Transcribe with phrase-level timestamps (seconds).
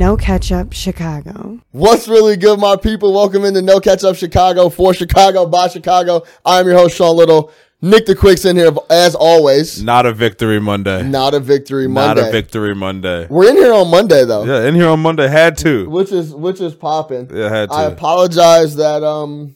[0.00, 1.60] No Ketchup Chicago.
[1.72, 3.12] What's really good, my people?
[3.12, 6.22] Welcome into No Catch Up Chicago for Chicago by Chicago.
[6.42, 7.52] I'm your host, Sean Little.
[7.82, 9.82] Nick the Quick's in here as always.
[9.82, 11.02] Not a victory Monday.
[11.02, 12.22] Not a victory Monday.
[12.22, 13.26] Not a victory Monday.
[13.28, 14.44] We're in here on Monday though.
[14.44, 15.86] Yeah, in here on Monday had to.
[15.90, 17.28] Which is which is popping.
[17.30, 17.74] Yeah, had to.
[17.74, 19.54] I apologize that um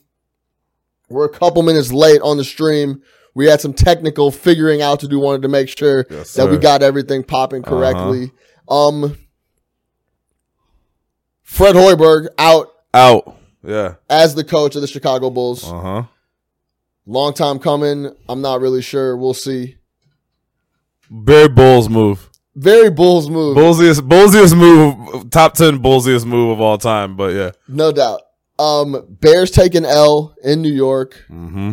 [1.09, 3.01] we're a couple minutes late on the stream.
[3.35, 5.19] We had some technical figuring out to do.
[5.19, 8.31] Wanted to make sure Yes, that we got everything popping correctly.
[8.69, 9.17] Um,
[11.55, 13.37] Fred Hoiberg out Out.
[13.63, 13.95] Yeah.
[14.11, 15.65] as the coach of the Chicago Bulls.
[15.65, 16.03] Uh huh.
[17.07, 18.13] Long time coming.
[18.29, 19.17] I'm not really sure.
[19.17, 19.77] We'll see.
[21.09, 22.29] Very Bulls move.
[22.57, 25.30] Very Bulls move, Bullsiest, bullsiest move.
[25.30, 27.17] Top ten bullsiest move of all time.
[27.17, 27.51] But yeah.
[27.69, 28.23] no doubt.
[28.59, 31.25] Um, Bears taking L in New York.
[31.30, 31.73] Mm-hmm.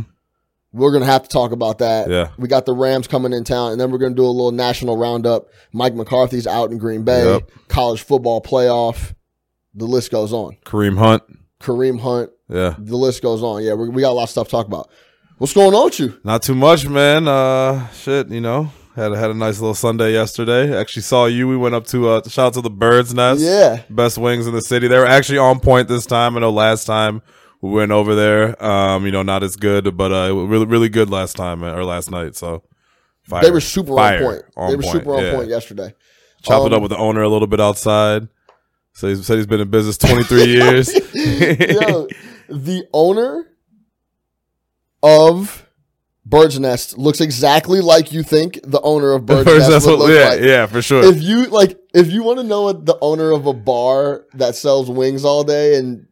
[0.73, 2.07] We're gonna have to talk about that.
[2.09, 2.29] Yeah.
[2.37, 4.97] We got the Rams coming in town, and then we're gonna do a little national
[4.97, 5.47] roundup.
[5.73, 7.25] Mike McCarthy's out in Green Bay.
[7.25, 7.51] Yep.
[7.67, 9.13] College football playoff.
[9.73, 10.57] The list goes on.
[10.65, 11.23] Kareem Hunt.
[11.61, 12.29] Kareem Hunt.
[12.49, 12.75] Yeah.
[12.77, 13.63] The list goes on.
[13.63, 14.89] Yeah, we, we got a lot of stuff to talk about.
[15.37, 16.19] What's going on with you?
[16.23, 17.27] Not too much, man.
[17.27, 18.29] Uh, shit.
[18.29, 20.77] You know, had had a nice little Sunday yesterday.
[20.77, 21.47] Actually saw you.
[21.47, 23.41] We went up to uh, shout out to the Birds Nest.
[23.41, 23.81] Yeah.
[23.89, 24.87] best wings in the city.
[24.87, 26.35] They were actually on point this time.
[26.37, 27.21] I know last time
[27.61, 31.09] we went over there, um, you know, not as good, but uh, really, really good
[31.09, 32.35] last time uh, or last night.
[32.35, 32.63] So
[33.23, 33.41] fire.
[33.43, 34.17] They were super Fire.
[34.17, 34.41] on point.
[34.57, 35.35] On they were point, super on yeah.
[35.35, 35.95] point yesterday.
[36.43, 38.27] Chop it Um, up with the owner a little bit outside.
[38.93, 40.93] So he said he's been in business 23 years.
[41.13, 42.07] Yo,
[42.49, 43.47] the owner
[45.03, 45.67] of
[46.25, 50.09] Bird's Nest looks exactly like you think the owner of Bird's Nest that's would what,
[50.09, 50.41] look yeah, like.
[50.41, 51.03] yeah, for sure.
[51.03, 54.55] If you like, if you want to know what the owner of a bar that
[54.55, 56.05] sells wings all day and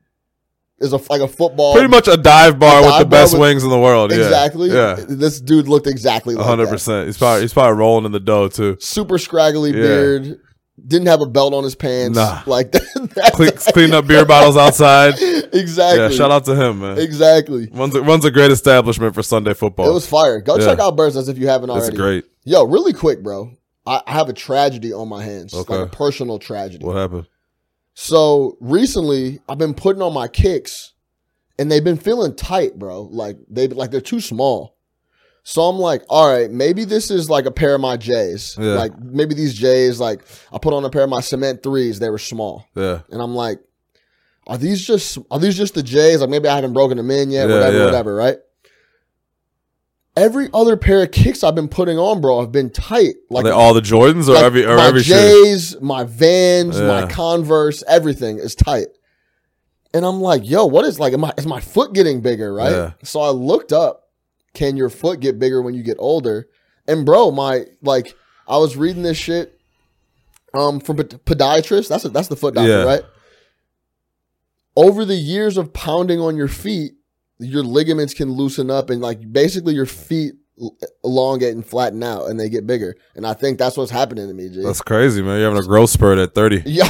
[0.80, 3.34] is a like a football, Pretty much a dive bar A with the bar best
[3.34, 4.12] with- wings in the world.
[4.12, 4.18] Yeah.
[4.24, 4.70] exactly.
[4.70, 4.96] Yeah.
[5.08, 6.72] this dude looked exactly like hundred that.
[6.72, 7.06] percent.
[7.08, 8.78] He's probably he's probably rolling in the dough too.
[8.80, 9.82] Super scraggly Yeah.
[9.82, 10.40] beard.
[10.88, 12.16] Didn't have a belt on his pants.
[12.18, 12.42] Nah.
[12.46, 13.32] Like that.
[13.34, 15.14] Clean, cleaning up beer bottles outside.
[15.54, 16.02] exactly.
[16.04, 16.98] Yeah, shout out to him, man.
[16.98, 17.70] Exactly.
[17.72, 19.90] Runs a, runs a great establishment for Sunday football.
[19.90, 20.42] It was fire.
[20.42, 20.66] Go Yeah.
[20.66, 21.98] check out Bird's Nest if you haven't It's already.
[21.98, 22.26] great.
[22.46, 23.52] Yo, really quick, bro.
[23.86, 25.54] I, I have a tragedy on my hands.
[25.54, 25.76] Okay.
[25.78, 26.86] Like a personal tragedy.
[26.86, 27.28] What happened?
[27.94, 30.94] So recently, I've been putting on my kicks,
[31.58, 33.04] and they've been feeling tight, bro.
[33.04, 34.78] Like they like they're too small.
[35.50, 38.56] So I'm like, all right, maybe this is like a pair of my J's.
[38.60, 38.76] Yeah.
[38.76, 40.22] Like maybe these J's, like
[40.54, 41.98] I put on a pair of my cement threes.
[41.98, 43.00] They were small, Yeah.
[43.10, 43.60] and I'm like,
[44.46, 46.22] are these just are these just the J's?
[46.22, 47.50] Like maybe I haven't broken them in yet.
[47.50, 47.86] Yeah, whatever, yeah.
[47.86, 48.14] whatever.
[48.16, 48.38] Right.
[50.16, 53.16] Every other pair of kicks I've been putting on, bro, have been tight.
[53.32, 55.16] Like Are they all the Jordans or like, every or my every shoe?
[55.16, 58.90] J's, my Vans, my Converse, everything is tight.
[59.96, 61.14] And I'm like, yo, what is like?
[61.14, 62.54] Am I, is my foot getting bigger?
[62.54, 62.70] Right.
[62.70, 62.92] Yeah.
[63.04, 64.09] So I looked up.
[64.60, 66.50] Can your foot get bigger when you get older?
[66.86, 68.14] And bro, my like,
[68.46, 69.58] I was reading this shit
[70.54, 71.88] um from pod- podiatrist.
[71.88, 72.84] That's a, that's the foot doctor, Yeah.
[72.84, 73.02] right?
[74.76, 76.94] Over the years of pounding on your feet,
[77.38, 80.34] your ligaments can loosen up and like basically your feet
[81.06, 82.98] elongate and flatten out and they get bigger.
[83.16, 84.62] And I think that's what's happening to me, G.
[84.62, 85.40] That's crazy, man.
[85.40, 86.64] You're having a growth spurt at 30.
[86.66, 86.90] Yeah.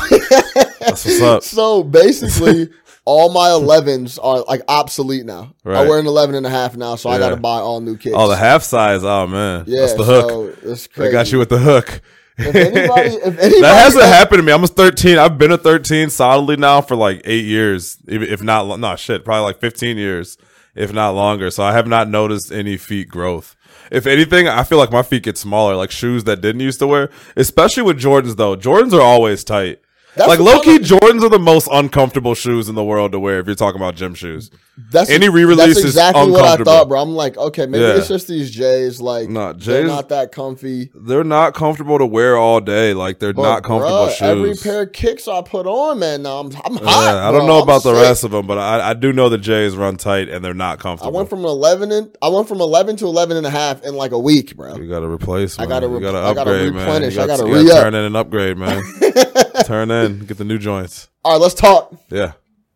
[0.80, 1.44] That's what's up.
[1.44, 2.70] So basically,
[3.10, 5.54] all my 11s are like obsolete now.
[5.66, 5.88] I Right.
[5.88, 8.16] wear an 11 and a half now, so I got to buy all new kicks.
[8.18, 9.04] Oh, the half size.
[9.04, 10.30] Oh man, Yeah, that's the hook.
[10.30, 11.12] So They crazy.
[11.12, 12.02] got you with the hook.
[12.38, 14.54] If anybody, if anybody, that hasn't happened to me.
[14.54, 15.18] I'm a 13.
[15.18, 19.26] I've been a 13 solidly now for like eight years, if if not, no shit,
[19.26, 20.38] probably like 15 years,
[20.76, 21.50] if not longer.
[21.52, 23.56] So I have not noticed any feet growth.
[23.92, 26.88] If anything, I feel like my feet get smaller, like shoes that didn't used to
[26.88, 28.56] wear, especially with Jordans though.
[28.56, 29.80] Jordans are always tight.
[30.16, 33.40] That's like low key, Jordans are the most uncomfortable shoes in the world to wear
[33.40, 34.50] if you're talking about gym shoes.
[34.92, 37.02] That's any re-release That's is exactly what I thought, bro.
[37.02, 37.98] I'm like, okay, maybe Yeah.
[37.98, 39.00] it's just these J's.
[39.02, 40.90] Like, Nah, they're not that comfy.
[40.96, 42.94] They're not comfortable to wear all day.
[42.94, 44.22] Like they're But, not comfortable bruh, shoes.
[44.22, 46.84] Every pair of kicks I put on, man, now I'm, I'm hot.
[47.16, 48.02] Yeah, I don't know I'm about the sick.
[48.04, 50.80] rest of them, but I, I do know the Jays run tight and they're not
[50.80, 51.14] comfortable.
[51.14, 53.96] I went from 11 and I went from 11 to 11 and a half in
[53.96, 54.76] like a week, bro.
[54.78, 55.60] you got to replace.
[55.60, 56.86] I gotta you re- got to I gotta upgrade, man.
[56.86, 57.16] replenish.
[57.16, 57.84] You I got gotta to re-up.
[57.84, 58.82] turn in and upgrade, man.
[59.66, 61.10] turn in, get the new joints.
[61.24, 61.94] All right, let's talk.
[62.10, 62.34] Yeah,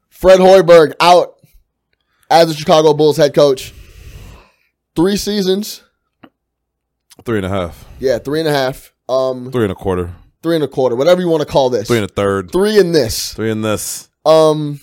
[0.10, 1.36] Fred Hoiberg out
[2.30, 3.74] as the Chicago Bulls head coach.
[4.96, 5.82] Three seasons.
[7.26, 8.94] three and a half, Yeah, three and a half.
[9.10, 11.88] Um, three and a quarter, three and a quarter, whatever you want to call this.
[11.88, 13.34] three and a third, Three in this.
[13.34, 14.10] three in this.
[14.26, 14.80] Um,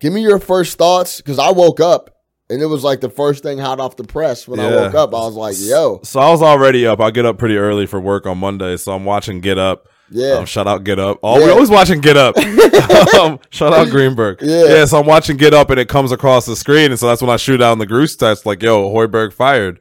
[0.00, 2.10] give me your first thoughts because I woke up
[2.48, 5.10] and it was like the first thing hot off the press when I woke up.
[5.10, 7.00] I was like, "Yo, So I was already up.
[7.00, 9.88] I get up pretty early for work on Monday, so I'm watching Get Up.
[10.10, 11.18] Yeah, Um, shout out Get Up.
[11.22, 11.46] Oh, Yeah.
[11.46, 12.36] we're always watching Get Up.
[13.14, 14.38] um, shout out Greenberg.
[14.40, 14.84] Yeah.
[14.84, 16.90] So I'm watching Get Up and it comes across the screen.
[16.90, 19.80] And so that's when I shoot down the Goose test like, yo, Hoiberg fired.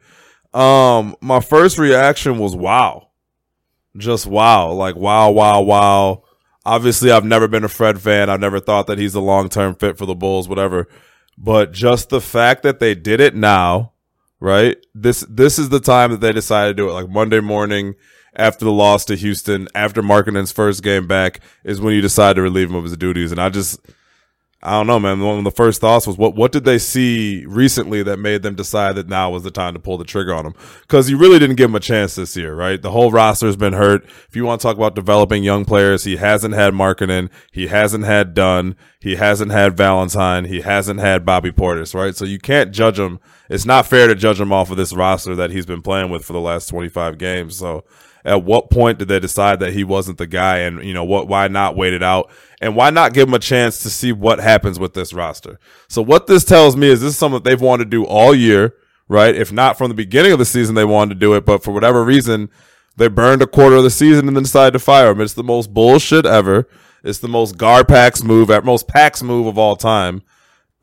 [0.53, 3.09] Um, my first reaction was wow.
[3.97, 4.71] Just wow.
[4.71, 6.23] Like, wow, wow, wow.
[6.65, 8.29] Obviously, I've never been a Fred fan.
[8.29, 10.87] I've never thought that he's a long term fit for the Bulls, whatever.
[11.37, 13.91] But just the fact that they did it now,
[14.39, 14.77] right?
[14.95, 16.93] This this is the time that they decided to do it.
[16.93, 17.95] Like Monday morning
[18.35, 22.41] after the loss to Houston, after Markkanen's first game back, is when you decide to
[22.41, 23.31] relieve him of his duties.
[23.31, 23.79] And I just
[24.65, 25.19] I don't know, man.
[25.19, 28.55] One of the first thoughts was what what did they see recently that made them
[28.55, 30.55] decide that now was the time to pull the trigger on him?
[30.81, 32.81] Because you really didn't give him a chance this year, right?
[32.81, 34.03] The whole roster has been hurt.
[34.27, 38.05] If you want to talk about developing young players, he hasn't had Markkanen, he hasn't
[38.05, 42.15] had Dunn, he hasn't had Valentine, he hasn't had Bobby Portis, right?
[42.15, 43.19] So you can't judge him.
[43.51, 46.25] It's not fair to judge him off of this roster that he's been playing with
[46.25, 47.55] for the last twenty five games.
[47.55, 47.83] So
[48.25, 51.27] at what point did they decide that he wasn't the guy and you know what
[51.27, 52.31] why not wait it out?
[52.59, 55.59] And why not give him a chance to see what happens with this roster?
[55.87, 58.75] So what this tells me is this is something they've wanted to do all year
[59.07, 59.35] right?
[59.35, 61.71] If not from the beginning of the season they wanted to do it but for
[61.71, 62.49] whatever reason
[62.97, 65.21] they burned a quarter of the season and then decided to fire him.
[65.21, 66.67] It's the most bullshit ever.
[67.03, 70.23] It's the most Garpax move at most Pax move of all time.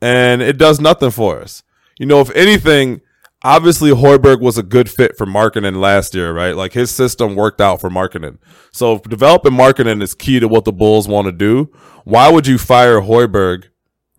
[0.01, 1.63] And it does nothing for us.
[1.99, 3.01] You know if anything
[3.43, 6.55] obviously Hoiberg was a good fit for Markkanen last year, right?
[6.55, 8.37] Like his system worked out for Markkanen.
[8.71, 11.71] So developing Markkanen is key to what the Bulls want to do,
[12.05, 13.65] why would you fire Hoiberg?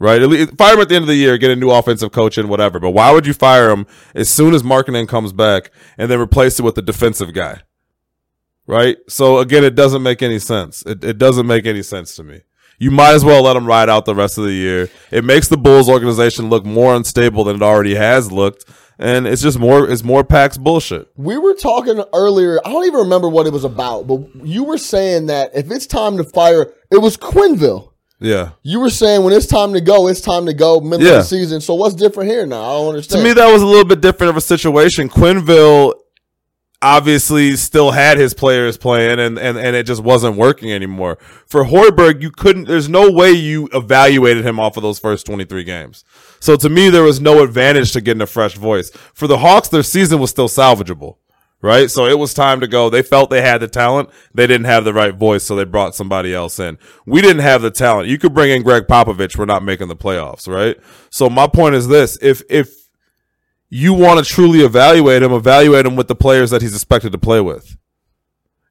[0.01, 0.21] Right?
[0.59, 2.79] Fire him at the end of the year, get a new offensive coach and whatever.
[2.79, 6.59] But why would you fire him as soon as Markkanen comes back and then replace
[6.59, 7.63] it with a defensive guy?
[8.67, 8.99] Right?
[9.09, 10.83] So again, it doesn't make any sense.
[10.85, 12.43] It, it doesn't make any sense to me.
[12.79, 14.91] You might as well let him ride out the rest of the year.
[15.13, 18.65] It makes the Bulls organization look more unstable than it already has looked
[18.99, 21.09] and it's just more it's more Pax bullshit.
[21.17, 22.61] We were talking earlier.
[22.65, 25.87] I don't even remember what it was about, but you were saying that if it's
[25.87, 27.91] time to fire, it was Quenneville.
[28.21, 28.51] Yeah.
[28.63, 31.15] You were saying when it's time to go, it's time to go middle yeah.
[31.15, 31.61] of the season.
[31.61, 32.63] So what's different here now?
[32.63, 33.23] I don't understand.
[33.23, 35.09] To me, that was a little bit different of a situation.
[35.09, 35.95] Quenneville
[36.81, 41.19] obviously still had his players playing and, and, and it just wasn't working anymore.
[41.47, 45.65] For Hoiberg, you couldn't, there's no way you evaluated him off of those first 23
[45.65, 46.05] games.
[46.45, 48.91] So to me, there was no advantage to getting a fresh voice.
[49.15, 51.17] For the Hawks, their season was still salvageable,
[51.63, 51.91] right?
[51.91, 52.91] So it was time to go.
[52.91, 54.11] They felt they had the talent.
[54.35, 56.77] They didn't have the right voice, so they brought somebody else in.
[57.07, 58.11] We didn't have the talent.
[58.11, 59.39] You could bring in Gregg Popovich.
[59.39, 60.77] We're not making the playoffs, right?
[61.09, 62.19] So my point is this.
[62.21, 62.85] If, if,
[63.71, 67.19] you want to truly evaluate him, evaluate him with the players that he's expected to
[67.19, 67.79] play with.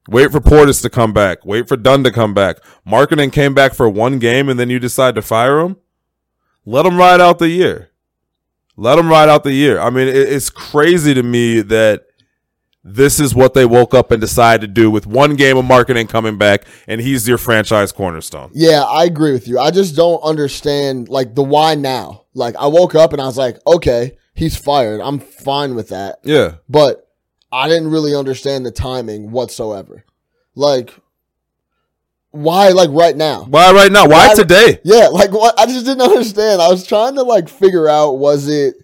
[0.08, 1.44] Wait for Portis to come back.
[1.44, 2.58] Wait for Dunn to come back.
[2.86, 5.76] Markkanen came back for one game and then you decide to fire him.
[6.64, 7.90] Let them ride out the year.
[8.76, 9.78] Let them ride out the year.
[9.78, 12.06] I mean, it's crazy to me that
[12.82, 16.08] this is what they woke up and decided to do with one game of Markkanen
[16.08, 18.50] coming back and he's your franchise cornerstone.
[18.52, 19.58] Yeah, I agree with you.
[19.58, 22.24] I just don't understand like the why now.
[22.34, 25.00] Like I woke up and I was like, okay, he's fired.
[25.00, 26.18] I'm fine with that.
[26.24, 26.56] Yeah.
[26.68, 27.08] But
[27.50, 30.04] I didn't really understand the timing whatsoever.
[30.56, 30.92] Like,
[32.34, 33.44] why like right now?
[33.44, 34.06] Why right now?
[34.08, 34.80] Why, why today?
[34.82, 36.60] Yeah, like what I just didn't understand.
[36.60, 38.74] I was trying to like figure out was it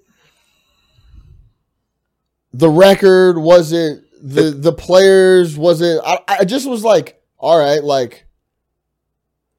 [2.53, 3.39] the record?
[3.39, 5.59] Was it the the players?
[5.59, 8.27] Was it I, I just was like, all right, like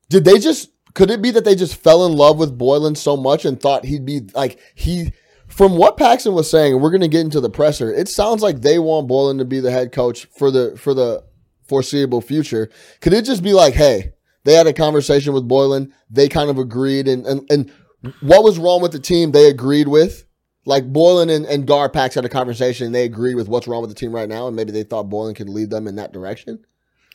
[0.10, 3.18] did they just could it be that they just fell in love with Boylen so
[3.18, 5.12] much and thought he'd be like he
[5.48, 7.94] from what Paxson was saying, we're going to get into the presser.
[7.94, 11.26] It sounds like they want Boylen to be the head coach for the for the
[11.72, 12.70] foreseeable future.
[13.00, 14.12] Could it just be like, hey,
[14.44, 17.72] they had a conversation with Boylen, they kind of agreed, and and, and
[18.20, 19.32] what was wrong with the team?
[19.32, 20.26] They agreed with.
[20.66, 23.90] Like Boylen and, and Garpax had a conversation and they agreed with what's wrong with
[23.90, 26.64] the team right now, and maybe they thought Boylen could lead them in that direction.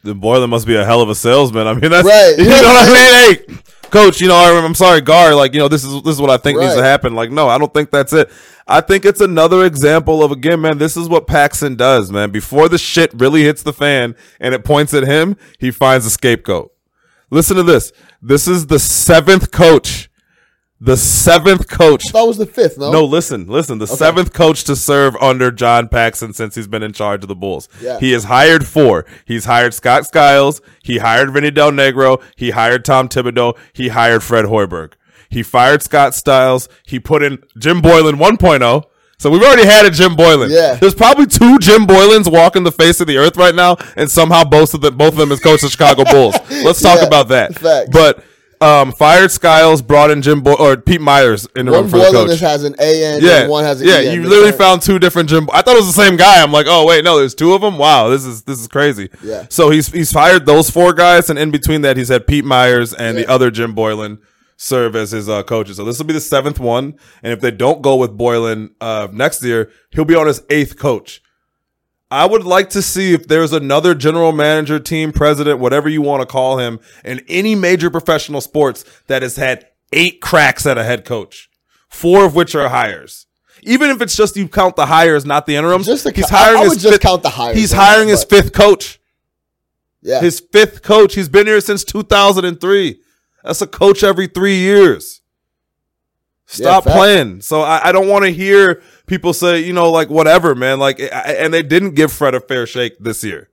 [0.07, 1.67] The Boylen must be a hell of a salesman.
[1.67, 2.35] I mean, that's right.
[2.39, 3.37] You know what I mean?
[3.49, 3.61] Hey,
[3.91, 5.35] coach, you know, I'm sorry, guard.
[5.35, 6.65] like, you know, this is this is what I think right.
[6.65, 7.15] needs to happen.
[7.15, 8.31] Like, no, I don't think that's it.
[8.69, 12.31] I think it's another example of again, man, this is what Paxson does, man.
[12.31, 16.11] Before the shit really hits the fan and it points at him, he finds a
[16.11, 16.73] scapegoat.
[17.31, 17.93] Listen to this.
[18.23, 20.09] This is the seventh coach
[20.81, 22.05] the seventh coach.
[22.13, 22.93] That was the fifth, no?
[22.93, 23.79] No, listen, listen.
[23.79, 23.95] The okay.
[23.95, 27.69] seventh coach to serve under John Paxson since he's been in charge of the Bulls.
[27.81, 27.99] Yeah.
[27.99, 29.07] He has hired four.
[29.25, 30.61] He's hired Scott Skiles.
[30.83, 32.23] He hired Vinny Del Negro.
[32.37, 33.57] He hired Tom Thibodeau.
[33.73, 34.93] He hired Fred Hoiberg.
[35.29, 36.69] He fired Scott Skiles.
[36.85, 38.85] He put in Jim Boylan 1.0.
[39.19, 40.51] So we've already had a Jim Boylan.
[40.51, 40.75] Yeah.
[40.75, 44.45] There's probably two Jim Boylens walking the face of the earth right now, and somehow
[44.45, 46.35] both of them, both of them is coach of Chicago Bulls.
[46.51, 47.55] Let's talk yeah, about that.
[47.55, 47.89] Facts.
[47.91, 48.23] But
[48.61, 51.99] um, fired Skiles, brought in Jim Boy or Pete Myers in the one room for
[51.99, 52.41] the coach.
[52.41, 54.01] has an A N, yeah, one has an yeah.
[54.01, 55.49] You literally found two different Jim.
[55.53, 56.43] I thought it was the same guy.
[56.43, 57.79] I'm like, oh wait, no, there's two of them.
[57.79, 59.11] Wow, this is this is crazy.
[59.23, 59.47] Yeah.
[59.51, 62.93] So he's he's fired those four guys, and in between that, he's had Pete Myers
[62.95, 63.25] and yeah.
[63.25, 64.19] the other Jim Boylan
[64.57, 65.77] serve as his uh, coaches.
[65.77, 69.09] So this will be the seventh one, and if they don't go with Boylen uh,
[69.13, 71.23] next year, he'll be on his eighth coach.
[72.11, 76.21] I would like to see if there's another general manager, team president, whatever you want
[76.23, 80.85] to call him, in any major professional sports that has had eight cracks at a
[80.85, 81.51] head coach,
[81.89, 83.27] four of which are hires.
[83.63, 86.59] Even if it's just you count the hires, not the interims, Just the he's hiring
[86.61, 89.01] I his would just fifth- count the hires He's hiring his fifth coach.
[90.03, 90.21] Yeah.
[90.21, 91.15] His fifth coach.
[91.17, 93.01] He's been here since 2003.
[93.43, 95.21] That's a coach every three years.
[96.47, 96.97] Stop fact.
[96.97, 97.41] playing.
[97.41, 100.79] So I, I don't want to hear people say, you know, like whatever, man.
[100.79, 103.51] Like, and they didn't give Fred a fair shake this year.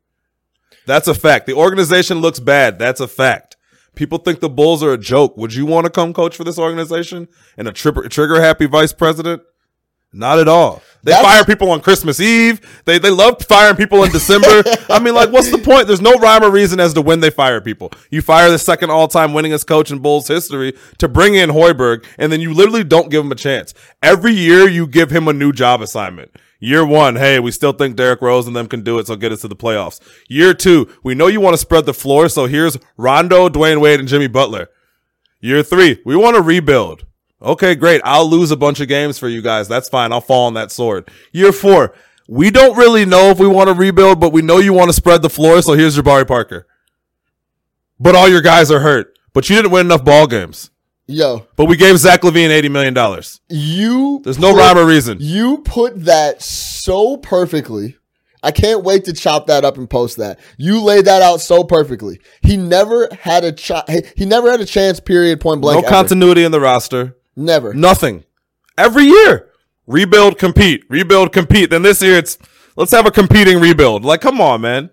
[0.86, 1.46] That's a fact.
[1.46, 2.78] The organization looks bad.
[2.78, 3.56] That's a fact.
[3.96, 5.38] People think the Bulls are a joke.
[5.38, 9.44] Would you want to come coach for this organization and a trigger happy vice president?
[10.12, 10.82] Not at all.
[11.04, 12.62] They That's- fire people on Christmas Eve.
[12.86, 14.64] They they love firing people in December.
[14.90, 15.88] I mean, like, what's the point?
[15.88, 17.92] There's no rhyme or reason as to when they fire people.
[18.10, 22.06] You fire the second all time winningest coach in Bulls history to bring in Hoiberg,
[22.18, 23.74] and then you literally don't give him a chance.
[24.02, 26.32] Every year you give him a new job assignment.
[26.62, 29.34] Year one, hey, we still think Derrick Rose and them can do it, so get
[29.34, 30.00] us to the playoffs.
[30.30, 34.00] Year two, we know you want to spread the floor, so here's Rondo, Dwyane Wade,
[34.00, 34.70] and Jimmy Butler.
[35.42, 37.06] Year three, we want to rebuild.
[37.44, 38.02] Okay, great.
[38.06, 39.68] I'll lose a bunch of games for you guys.
[39.68, 40.12] That's fine.
[40.14, 41.10] I'll fall on that sword.
[41.34, 41.94] Year four,
[42.28, 44.94] we don't really know if we want to rebuild, but we know you want to
[44.94, 45.62] spread the floor.
[45.62, 46.66] So here's Jabari Parker.
[48.00, 49.18] But all your guys are hurt.
[49.34, 50.70] But you didn't win enough ball games.
[51.06, 53.24] Yo, But we gave Zach LaVine $80 million.
[53.50, 54.22] you.
[54.24, 55.18] There's no put- rhyme or reason.
[55.20, 57.98] You put that so perfectly.
[58.42, 60.40] I can't wait to chop that up and post that.
[60.58, 62.20] You laid that out so perfectly.
[62.42, 63.72] He never had a ch-
[64.18, 65.00] he never had a chance.
[65.02, 65.40] Period.
[65.42, 65.82] Point blank.
[65.82, 65.90] No ever.
[65.96, 67.16] continuity in the roster.
[67.36, 67.74] Never.
[67.74, 68.24] Nothing.
[68.78, 69.50] Every year.
[69.86, 70.84] Rebuild, compete.
[70.90, 71.70] Rebuild, compete.
[71.70, 72.38] Then this year it's
[72.76, 74.06] let's have a competing rebuild.
[74.06, 74.90] Like, come on, man.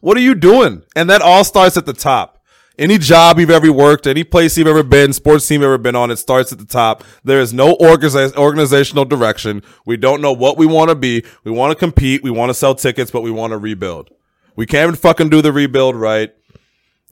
[0.00, 0.82] What are you doing?
[0.94, 2.42] And that all starts at the top.
[2.76, 5.94] Any job you've ever worked, any place you've ever been, sports team you've ever been
[5.94, 7.04] on, it starts at the top.
[7.22, 9.62] There is no organiza- organizational direction.
[9.86, 11.24] We don't know what we want to be.
[11.44, 12.24] We want to compete.
[12.24, 14.10] We want to sell tickets, but we want to rebuild.
[14.56, 16.34] We can't even fucking do the rebuild right.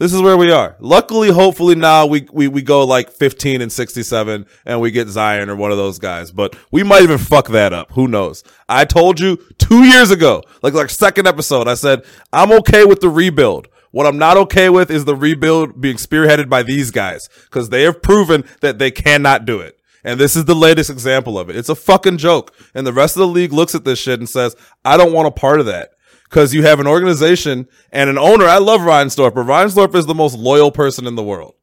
[0.02, 0.74] This is where we are.
[0.80, 5.48] Luckily, hopefully now we, we, we go like 15 and 67 and we get Zion
[5.48, 7.92] or one of those guys, but we might even fuck that up.
[7.92, 8.42] Who knows?
[8.68, 12.98] I told you two years ago, like, like second episode, I said, I'm okay with
[12.98, 13.68] the rebuild.
[13.92, 17.82] What I'm not okay with is the rebuild being spearheaded by these guys because they
[17.82, 19.78] have proven that they cannot do it.
[20.02, 21.54] And this is the latest example of it.
[21.54, 22.52] It's a fucking joke.
[22.74, 25.28] And the rest of the league looks at this shit and says, I don't want
[25.28, 25.91] a part of that
[26.32, 28.46] because you have an organization and an owner.
[28.46, 31.54] I love Reinsdorf, but Reinsdorf is the most loyal person in the world.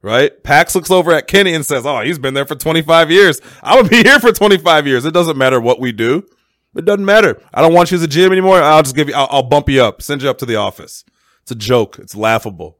[0.00, 0.42] Right?
[0.42, 3.40] Pax looks over at Kenny and says, Oh, he's been there for 25 years.
[3.62, 5.04] I'm going to be here for 25 years.
[5.04, 6.26] It doesn't matter what we do.
[6.74, 7.40] It doesn't matter.
[7.52, 8.60] I don't want you as a GM anymore.
[8.62, 11.04] I'll just give you, I'll, I'll bump you up, send you up to the office.
[11.42, 11.98] It's a joke.
[11.98, 12.78] It's laughable.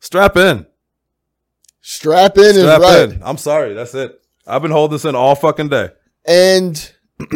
[0.00, 0.66] Strap in.
[1.80, 3.10] Strap in Strap is right.
[3.10, 3.22] in.
[3.22, 3.72] I'm sorry.
[3.72, 4.20] That's it.
[4.46, 5.90] I've been holding this in all fucking day.
[6.26, 6.92] And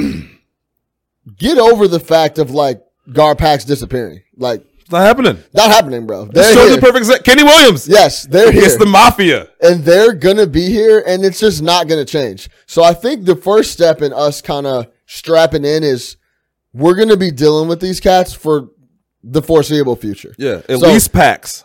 [1.37, 4.21] get over the fact of like Garpax disappearing.
[4.37, 5.38] Like It's not happening.
[5.55, 6.27] not happening, bro.
[6.27, 7.88] This They're shows the perfect exa- Kenny Williams.
[7.88, 8.65] Yes, they're here.
[8.65, 9.49] It's the mafia.
[9.62, 12.49] and they're gonna be here and it's just not gonna change.
[12.67, 16.17] So I think the first step in us kind of strapping in is
[16.73, 18.69] we're gonna be dealing with these cats for
[19.25, 20.35] the foreseeable future.
[20.38, 20.61] Yeah.
[20.69, 21.65] At So- least Pax.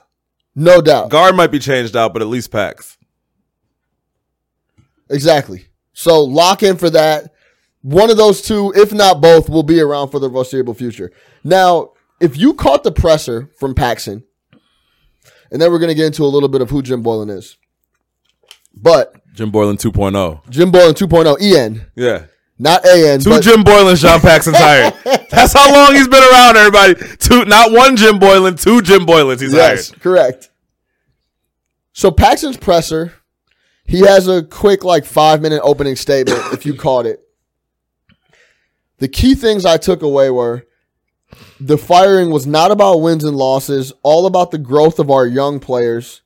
[0.56, 1.10] No doubt.
[1.10, 2.98] Guard might be changed out, but at least Pax.
[5.10, 5.66] Exactly.
[5.94, 7.33] So lock in for that.
[7.84, 11.12] One of those two, if not both, will be around for the foreseeable future.
[11.44, 14.24] Now, if you caught the presser from Paxson,
[15.52, 17.58] and then we're going to get into a little bit of who Jim Boylen is.
[18.74, 20.50] But Jim Boylen 2.0.
[20.50, 22.26] Jim Boylen 2.0, EN, Yeah.
[22.58, 23.20] not AN.
[23.20, 24.94] Two but Jim Boylan, Sean Paxson's hired.
[25.30, 26.96] That's how long he's been around, everybody.
[27.18, 30.02] Two, not one Jim Boylan, two Jim Boylans he's yes, hired.
[30.02, 30.50] correct.
[31.92, 33.14] So Paxson's presser,
[33.86, 36.40] he has a quick like five minute opening statement.
[36.54, 37.20] if you caught it,
[39.00, 40.66] the key things I took away were
[41.60, 45.60] the firing was not about wins and losses, all about the growth of our young
[45.60, 46.22] players.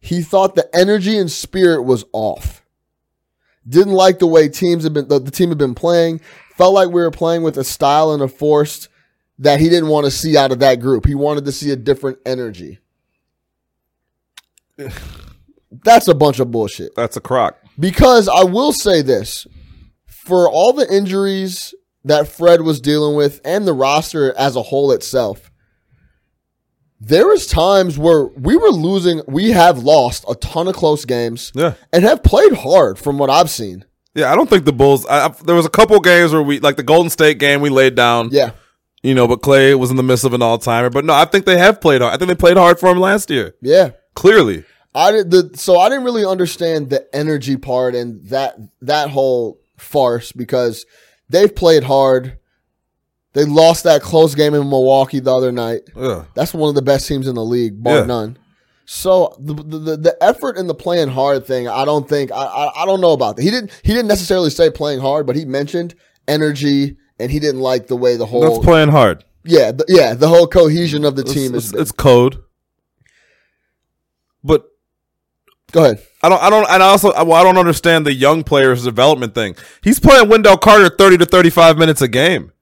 [0.00, 2.64] He thought the energy and spirit was off.
[3.68, 6.20] Didn't like the way teams have been the, the team had been playing.
[6.56, 8.88] Felt like we were playing with a style and a force
[9.38, 11.06] that he didn't want to see out of that group.
[11.06, 12.78] He wanted to see a different energy.
[15.84, 16.94] That's a bunch of bullshit.
[16.94, 17.58] That's a crock.
[17.78, 19.46] Because I will say this
[20.06, 24.92] for all the injuries that Fred was dealing with and the roster as a whole
[24.92, 25.50] itself,
[27.00, 31.50] there was times where we were losing, we have lost a ton of close games
[31.54, 31.74] Yeah.
[31.92, 33.84] and have played hard from what I've seen.
[34.14, 35.06] Yeah, I don't think the Bulls.
[35.06, 37.70] I, I, there was a couple games where we, like the Golden State game, we
[37.70, 38.28] laid down.
[38.30, 38.50] Yeah.
[39.02, 40.90] You know, but Clay was in the midst of an all timer.
[40.90, 42.14] But no, I think they have played hard.
[42.14, 43.56] I think they played hard for him last year.
[43.62, 43.92] Yeah.
[44.14, 44.64] Clearly.
[44.94, 49.58] I did the so I didn't really understand the energy part and that that whole
[49.78, 50.84] farce because
[51.32, 52.38] they've played hard
[53.34, 55.80] They lost that close game in Milwaukee the other night.
[55.96, 56.24] Yeah.
[56.34, 58.04] That's one of the best teams in the league, bar Yeah.
[58.04, 58.38] none.
[58.84, 62.82] So the, the the effort and the playing hard thing, I don't think I, I
[62.82, 63.42] I don't know about that.
[63.42, 65.94] He didn't he didn't necessarily say playing hard, but he mentioned
[66.28, 69.24] energy, and he didn't like the way the whole That's playing hard.
[69.44, 71.72] yeah the, yeah the whole cohesion of the team it's, is.
[71.72, 72.36] it's, it's code.
[74.44, 74.64] But
[75.72, 76.06] Go ahead.
[76.22, 79.34] I don't, I don't, and I also, well, I don't understand the young players development
[79.34, 79.56] thing.
[79.82, 82.52] He's playing Wendell Carter 30 to 35 minutes a game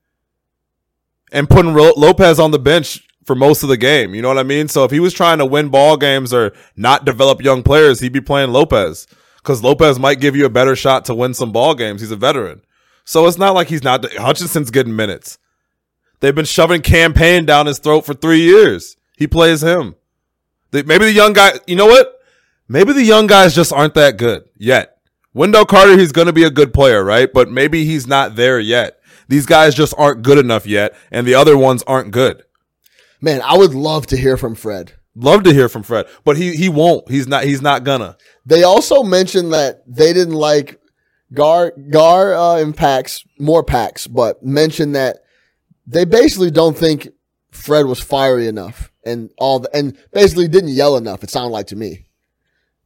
[1.30, 4.14] and putting Lopez on the bench for most of the game.
[4.14, 4.68] You know what I mean?
[4.68, 8.12] So if he was trying to win ball games or not develop young players, he'd
[8.12, 9.06] be playing Lopez
[9.38, 12.00] because Lopez might give you a better shot to win some ball games.
[12.00, 12.62] He's a veteran.
[13.04, 15.38] So it's not like he's not, Hutchison's getting minutes.
[16.20, 18.96] They've been shoving Cam Payne down his throat for three years.
[19.16, 19.96] He plays him.
[20.70, 22.19] They, maybe the young guy, you know what?
[22.70, 24.98] Maybe the young guys just aren't that good yet.
[25.34, 27.28] Wendell Carter, he's going to be a good player, right?
[27.32, 29.00] But maybe he's not there yet.
[29.26, 32.44] These guys just aren't good enough yet, and the other ones aren't good.
[33.20, 34.92] Man, I would love to hear from Fred.
[35.16, 37.10] Love to hear from Fred, but he he won't.
[37.10, 37.42] He's not.
[37.42, 38.16] He's not gonna.
[38.46, 40.80] They also mentioned that they didn't like
[41.34, 45.24] Gar Gar uh, impacts more packs, but mentioned that
[45.88, 47.08] they basically don't think
[47.50, 51.24] Fred was fiery enough and all the, and basically didn't yell enough.
[51.24, 52.06] It sounded like to me.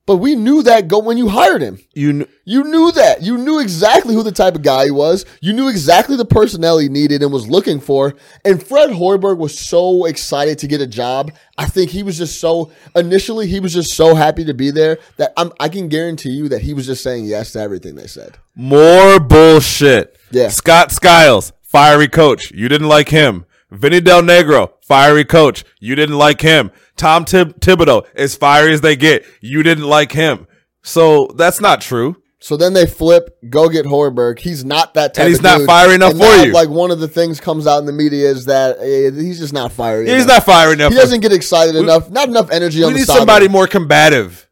[0.07, 1.79] But we knew that go when you hired him.
[1.95, 3.23] You kn- You knew that.
[3.23, 5.25] You knew exactly who the type of guy he was.
[5.41, 8.15] You knew exactly the personnel he needed and was looking for.
[8.45, 11.33] And Fred Hoiberg was so excited to get a job.
[11.57, 14.99] I think he was just so initially he was just so happy to be there
[15.17, 18.07] that I'm, I can guarantee you that he was just saying yes to everything they
[18.07, 18.37] said.
[18.55, 20.19] more bullshit.
[20.31, 20.49] Yeah.
[20.49, 22.51] Scott Skiles, fiery coach.
[22.51, 23.47] You didn't like him.
[23.75, 25.65] Vinny Del Negro, fiery coach.
[25.81, 26.71] You didn't like him.
[26.97, 29.25] Tom Tib- Thibodeau, as fiery as they get.
[29.41, 30.47] You didn't like him.
[30.83, 32.17] So that's not true.
[32.41, 34.39] So then they flip, go get Hoiberg.
[34.39, 35.67] He's not that type And he's not dude.
[35.67, 36.53] fiery enough And for now, you.
[36.53, 39.55] Like one of the things comes out in the media is that eh, he's just
[39.55, 40.05] not fiery.
[40.05, 40.47] He's enough.
[40.47, 40.93] not fiery enough.
[40.93, 42.11] He doesn't get excited enough.
[42.11, 43.15] Not enough energy we on the street.
[43.15, 44.47] You need somebody more combative.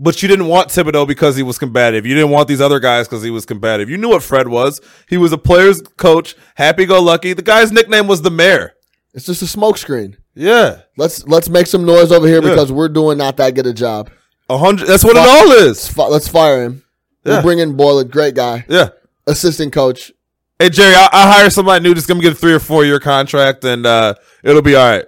[0.00, 2.06] But you didn't want Thibodeau because he was combative.
[2.06, 3.90] You didn't want these other guys because he was combative.
[3.90, 4.80] You knew what Fred was.
[5.08, 7.32] He was a player's coach, happy go lucky.
[7.32, 8.74] The guy's nickname was the mayor.
[9.14, 10.16] It's just a smokescreen.
[10.34, 10.82] Yeah.
[10.96, 12.50] Let's let's make some noise over here Yeah.
[12.50, 14.10] because we're doing not that good a job.
[14.48, 14.86] A hundred.
[14.86, 15.88] That's what it all is.
[15.88, 16.84] fi- let's fire him.
[17.24, 17.32] Yeah.
[17.34, 18.90] We'll bring in Boylen, great guy, Yeah.
[19.26, 20.12] assistant coach.
[20.60, 23.00] Hey Jerry, I, I hire somebody new that's gonna get a three or four year
[23.00, 25.06] contract, and uh, it'll be all right.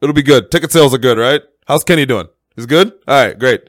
[0.00, 0.50] It'll be good.
[0.52, 1.42] Ticket sales are good, right?
[1.66, 2.28] How's Kenny doing?
[2.54, 2.92] He's good.
[3.08, 3.68] All right, great.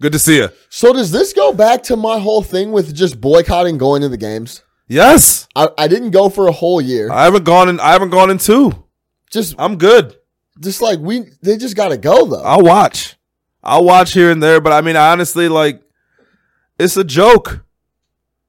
[0.00, 0.48] Good to see you.
[0.68, 4.18] So does this go back to my whole thing with just boycotting going to the
[4.18, 4.62] games?
[4.88, 7.10] Yes, I, I didn't go for a whole year.
[7.10, 7.80] I haven't gone in.
[7.80, 8.84] I haven't gone in two.
[9.30, 10.14] Just I'm good.
[10.60, 12.42] just like we they just got to go though.
[12.42, 13.16] I'll watch.
[13.62, 15.82] I'll watch here and there, but I mean, honestly, like,
[16.78, 17.64] it's a joke.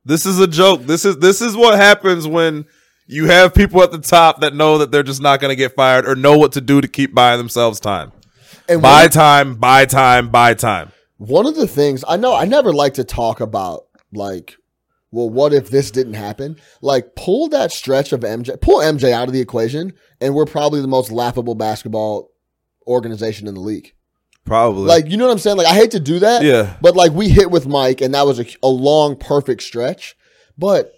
[0.05, 0.83] This is a joke.
[0.83, 2.65] This is this is what happens when
[3.07, 5.75] you have people at the top that know that they're just not going to get
[5.75, 8.11] fired or know what to do to keep buying themselves time.
[8.69, 10.91] and Buy time, buy time, buy time.
[11.17, 14.55] One of the things I know I never like to talk about like
[15.11, 16.57] well what if this didn't happen?
[16.81, 20.81] Like pull that stretch of MJ pull MJ out of the equation and we're probably
[20.81, 22.31] the most laughable basketball
[22.85, 23.93] organization in the league.
[24.45, 24.85] Probably.
[24.85, 25.57] Like, you know what I'm saying?
[25.57, 26.41] Like, I hate to do that.
[26.41, 26.77] Yeah.
[26.81, 30.15] But like, we hit with Mike, and that was a, a long, perfect stretch.
[30.57, 30.93] But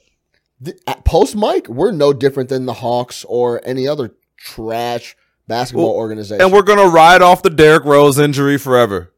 [0.63, 5.15] th- post Mike, we're no different than the Hawks or any other trash
[5.47, 6.41] basketball Well, organization.
[6.43, 9.11] and we're gonna ride off the Derrick Rose injury forever.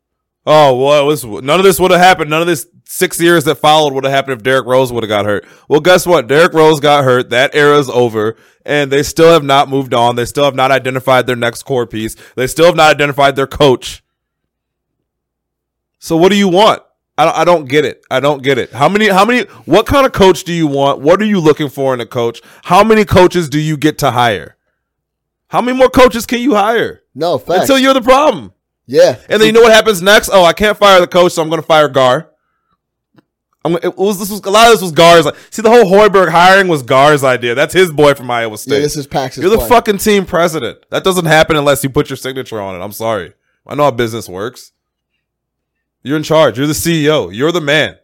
[0.46, 2.30] Oh well, it was none of this would have happened.
[2.30, 5.10] None of this six years that followed would have happened if Derrick Rose would have
[5.10, 5.46] got hurt.
[5.68, 6.28] Well, guess what?
[6.28, 7.30] Derrick Rose got hurt.
[7.30, 10.16] That era's over, and they still have not moved on.
[10.16, 12.16] They still have not identified their next core piece.
[12.36, 14.04] They still have not identified their coach.
[16.00, 16.82] So what do you want?
[17.18, 18.04] I don't, I don't get it.
[18.10, 18.72] I don't get it.
[18.72, 19.10] How many?
[19.10, 19.44] How many?
[19.66, 21.02] What kind of coach do you want?
[21.02, 22.42] What are you looking for in a coach?
[22.64, 24.58] How many coaches do you get to hire?
[25.50, 27.62] How many more coaches can you hire no, facts.
[27.62, 28.54] until you're the problem?
[28.92, 29.18] Yeah.
[29.30, 30.30] And then you know what happens next?
[30.32, 32.30] Oh, I can't fire the coach, so I'm going to fire Gar.
[33.64, 35.28] I'm, it was, this was a lot of this was Gar's.
[35.52, 37.54] See, the whole Hoiberg hiring was Gar's idea.
[37.56, 38.74] That's his boy from Iowa State.
[38.76, 39.70] yeah, this is Pax's You're the play.
[39.70, 40.80] fucking team president.
[40.90, 42.84] That doesn't happen unless you put your signature on it.
[42.84, 43.34] I'm sorry.
[43.66, 44.72] I know how business works.
[46.04, 46.58] You're in charge.
[46.58, 47.34] You're the CEO.
[47.34, 47.98] You're the man.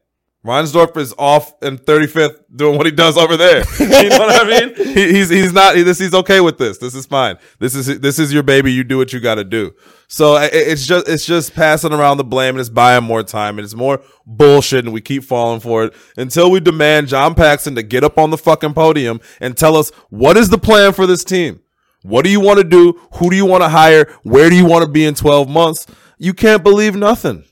[0.47, 3.63] Reinsdorf is off in 35th doing what he does over there.
[3.79, 4.75] You know what I mean?
[4.75, 5.99] He, he's he's not he, this.
[5.99, 6.77] He's okay with this.
[6.77, 7.37] This is fine.
[7.59, 8.71] This is this is your baby.
[8.71, 9.73] You do what you got to do.
[10.07, 13.23] So i- i- it's just it's just passing around the blame and it's buying more
[13.23, 17.35] time and it's more bullshit and we keep falling for it until we demand John
[17.35, 20.93] Paxson to get up on the fucking podium and tell us what is the plan
[20.93, 21.59] for this team.
[22.03, 22.99] What do you want to do?
[23.15, 24.05] Who do you want to hire?
[24.23, 25.87] Where do you want to be in 12 months?
[26.17, 27.43] You can't believe nothing.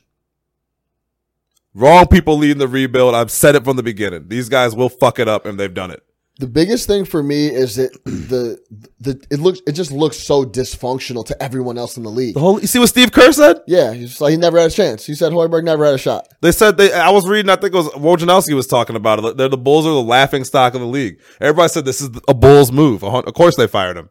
[1.76, 3.14] Wrong people leading the rebuild.
[3.14, 4.28] I've said it from the beginning.
[4.28, 6.02] These guys will fuck it up and they've done it.
[6.38, 8.58] The biggest thing for me is that the
[8.98, 12.32] the it looks it just looks so dysfunctional to everyone else in the league.
[12.32, 13.60] The whole you see what Steve Kerr said?
[13.66, 15.04] Yeah, he's like he never had a chance.
[15.04, 16.28] He said Hoiberg never had a shot.
[16.40, 16.94] They said they.
[16.94, 17.50] I was reading.
[17.50, 19.36] I think it was Wojnarowski was talking about it.
[19.36, 21.20] They're the Bulls are the laughing stock of the league.
[21.42, 23.04] Everybody said this is a Bulls move.
[23.04, 24.08] Of course, they fired him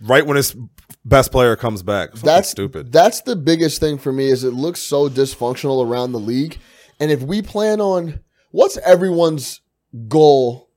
[0.00, 0.56] right when his
[1.04, 2.10] best player comes back.
[2.10, 2.92] Fucking That's stupid.
[2.92, 6.58] That's the biggest thing for me is it looks so dysfunctional around the league.
[7.00, 8.20] And if we plan on
[8.50, 9.60] what's everyone's
[10.08, 10.70] goal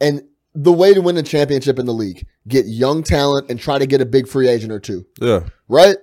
[0.00, 0.22] and
[0.54, 3.86] the way to win a championship in the league, get young talent and try to
[3.86, 5.96] get a big free agent or two, yeah, right?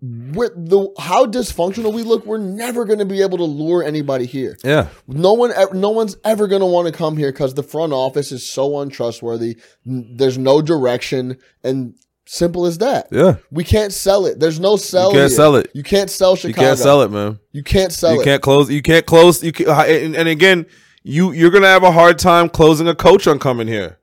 [0.00, 4.26] With the how dysfunctional we look, we're never going to be able to lure anybody
[4.26, 4.56] here.
[4.62, 4.88] yeah.
[5.08, 8.30] No one, no one's ever going to want to come here because the front office
[8.30, 9.58] is so untrustworthy.
[9.84, 11.94] There's no direction, and
[12.28, 13.08] simple as that.
[13.10, 13.36] Yeah.
[13.50, 14.38] We can't sell it.
[14.38, 15.08] There's no sell.
[15.08, 15.36] You can't here.
[15.36, 15.70] sell it.
[15.74, 16.60] You can't sell Chicago.
[16.60, 17.40] You can't sell it, man.
[17.52, 18.20] You can't sell you it.
[18.20, 18.70] You can't close.
[18.70, 19.42] You can't close.
[19.42, 20.66] You can, and, and again,
[21.02, 23.98] you you're gonna have a hard time closing a coach on coming here.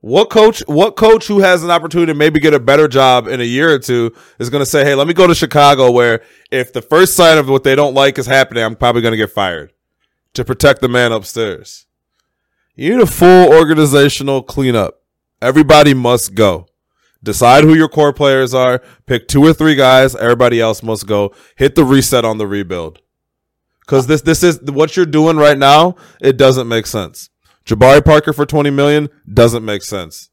[0.00, 0.60] What coach?
[0.66, 3.72] What coach who has an opportunity to maybe get a better job in a year
[3.72, 6.82] or two is going to say, "Hey, let me go to Chicago, where if the
[6.82, 9.72] first sign of what they don't like is happening, I'm probably going to get fired
[10.34, 11.86] to protect the man upstairs."
[12.74, 15.02] You need a full organizational cleanup.
[15.40, 16.66] Everybody must go.
[17.22, 18.82] Decide who your core players are.
[19.06, 20.16] Pick two or three guys.
[20.16, 21.32] Everybody else must go.
[21.56, 23.00] Hit the reset on the rebuild.
[23.86, 25.96] Cause this, this is what you're doing right now.
[26.20, 27.30] It doesn't make sense.
[27.64, 30.30] Jabari Parker for 20 million doesn't make sense.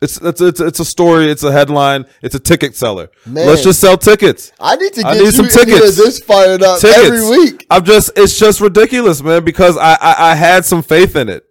[0.00, 1.28] It's, it's, it's, it's a story.
[1.30, 2.06] It's a headline.
[2.22, 3.10] It's a ticket seller.
[3.26, 3.46] Man.
[3.46, 4.52] Let's just sell tickets.
[4.60, 5.96] I need to I get need you some tickets.
[5.96, 6.98] this fired up Tickets.
[7.04, 7.66] every week.
[7.68, 11.44] I'm just, it's just ridiculous, man, because I, I, I had some faith in it.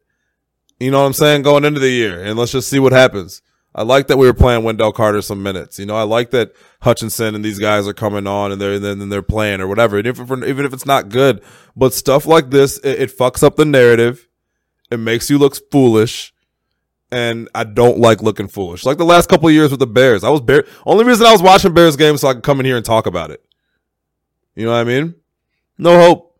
[0.79, 1.41] You know what I'm saying?
[1.41, 3.41] Going into the year and let's just see what happens.
[3.77, 5.77] I like that we were playing Wendell Carter some minutes.
[5.77, 8.83] You know, I like that Hutchison and these guys are coming on and they're and
[8.83, 9.99] then they're playing or whatever.
[9.99, 11.43] And if even if it's not good,
[11.75, 14.27] but stuff like this, it, it fucks up the narrative.
[14.89, 16.33] It makes you look foolish,
[17.11, 18.83] and I don't like looking foolish.
[18.83, 20.65] Like the last couple of years with the Bears, I was Bear.
[20.83, 23.05] Only reason I was watching Bears games so I could come in here and talk
[23.05, 23.45] about it.
[24.55, 25.13] You know what I mean?
[25.77, 26.39] No hope.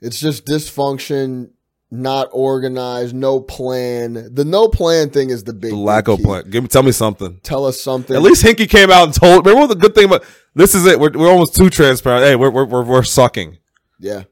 [0.00, 1.50] It's just dysfunction,
[1.90, 4.28] not organized, no plan.
[4.34, 6.24] The no plan thing is the big The lack of key.
[6.24, 6.48] plan.
[6.50, 7.40] Give me, tell me something.
[7.42, 8.14] Tell us something.
[8.14, 9.44] At least Hinkie came out and told.
[9.46, 10.24] Remember the good thing about
[10.54, 11.00] this is it.
[11.00, 12.24] We're, we're almost too transparent.
[12.24, 13.58] Hey, we're, we're we're we're sucking.
[13.98, 14.24] yeah,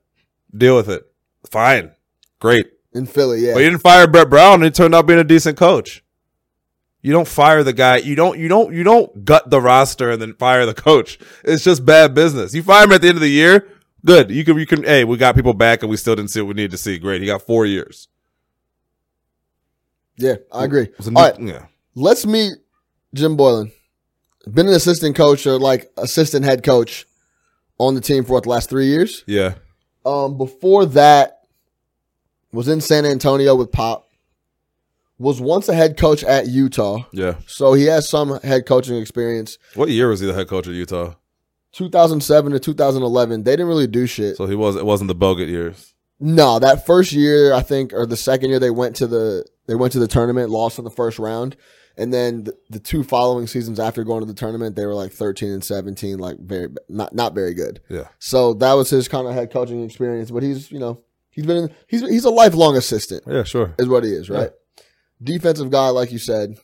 [0.57, 1.03] Deal with it.
[1.51, 1.93] Fine,
[2.41, 2.67] great.
[2.93, 3.55] in Philly, yeah.
[3.55, 6.03] But you didn't fire Brett Brown, and he turned out being a decent coach.
[7.01, 7.99] You don't fire the guy.
[7.99, 8.39] You don't.
[8.39, 8.75] You don't.
[8.75, 11.19] You don't gut the roster and then fire the coach.
[11.45, 12.55] It's just bad business.
[12.55, 13.69] You fire him at the end of the year.
[14.09, 14.31] Good.
[14.31, 14.59] You can.
[14.59, 14.85] You can.
[14.85, 16.99] Hey, we got people back, and we still didn't see what we needed to see.
[16.99, 17.21] Great.
[17.21, 18.09] He got four years.
[20.17, 20.85] yeah, I agree.
[20.85, 21.67] It was a new- right, Yeah.
[21.95, 22.55] let's meet
[23.15, 23.71] Jim Boylen.
[24.53, 27.07] Been an assistant coach or like assistant head coach
[27.79, 29.23] on the team for what the last three years.
[29.27, 29.55] Yeah.
[30.07, 31.43] Um, before that,
[32.51, 34.07] was in San Antonio with Pop.
[35.19, 37.35] Was once a head coach at Utah, Yeah.
[37.47, 39.59] so he has some head coaching experience.
[39.75, 41.15] What year was he the head coach at Utah?
[41.73, 44.37] 2007 to 2011, they didn't really do shit.
[44.37, 44.77] So he was.
[44.77, 45.95] It wasn't the Bogut years.
[46.21, 49.75] No, that first year, I think, or the second year, they went to the they
[49.75, 51.57] went to the tournament, lost in the first round,
[51.97, 55.13] and then the, the two following seasons after going to the tournament, they were like
[55.13, 57.81] 13 and 17, like very not not very good.
[57.89, 58.09] Yeah.
[58.19, 60.31] So that was his kind of head coaching experience.
[60.33, 63.45] But he's you know he's been in, he's he's a lifelong assistant, Yeah.
[63.45, 63.75] Sure.
[63.79, 64.51] is what he is, right?
[65.23, 66.59] Defensive guy, like you said.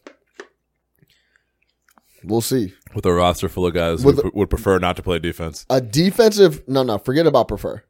[2.27, 2.73] We'll see.
[2.95, 5.67] With a roster full of guys With who would prefer not to play defense.
[5.69, 7.83] A defensive, no, no, forget about prefer.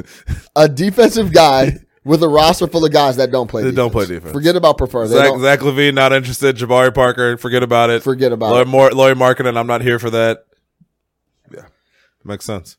[0.56, 3.62] A defensive guy with a roster full of guys that don't play.
[3.62, 4.06] They don't defense.
[4.06, 4.32] play defense.
[4.32, 5.06] Forget about prefer.
[5.06, 6.56] Zach, Zach LaVine not interested.
[6.56, 8.02] Jabari Parker, forget about it.
[8.02, 8.70] forget about Lloyd, it.
[8.70, 10.44] Mor- Lauri Markkanen, I'm not here for that.
[11.52, 11.66] Yeah,
[12.24, 12.76] makes sense.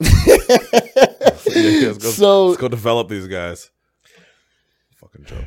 [1.46, 3.70] Yeah, let's, go, So- let's go develop these guys.
[4.96, 5.44] Fucking joke.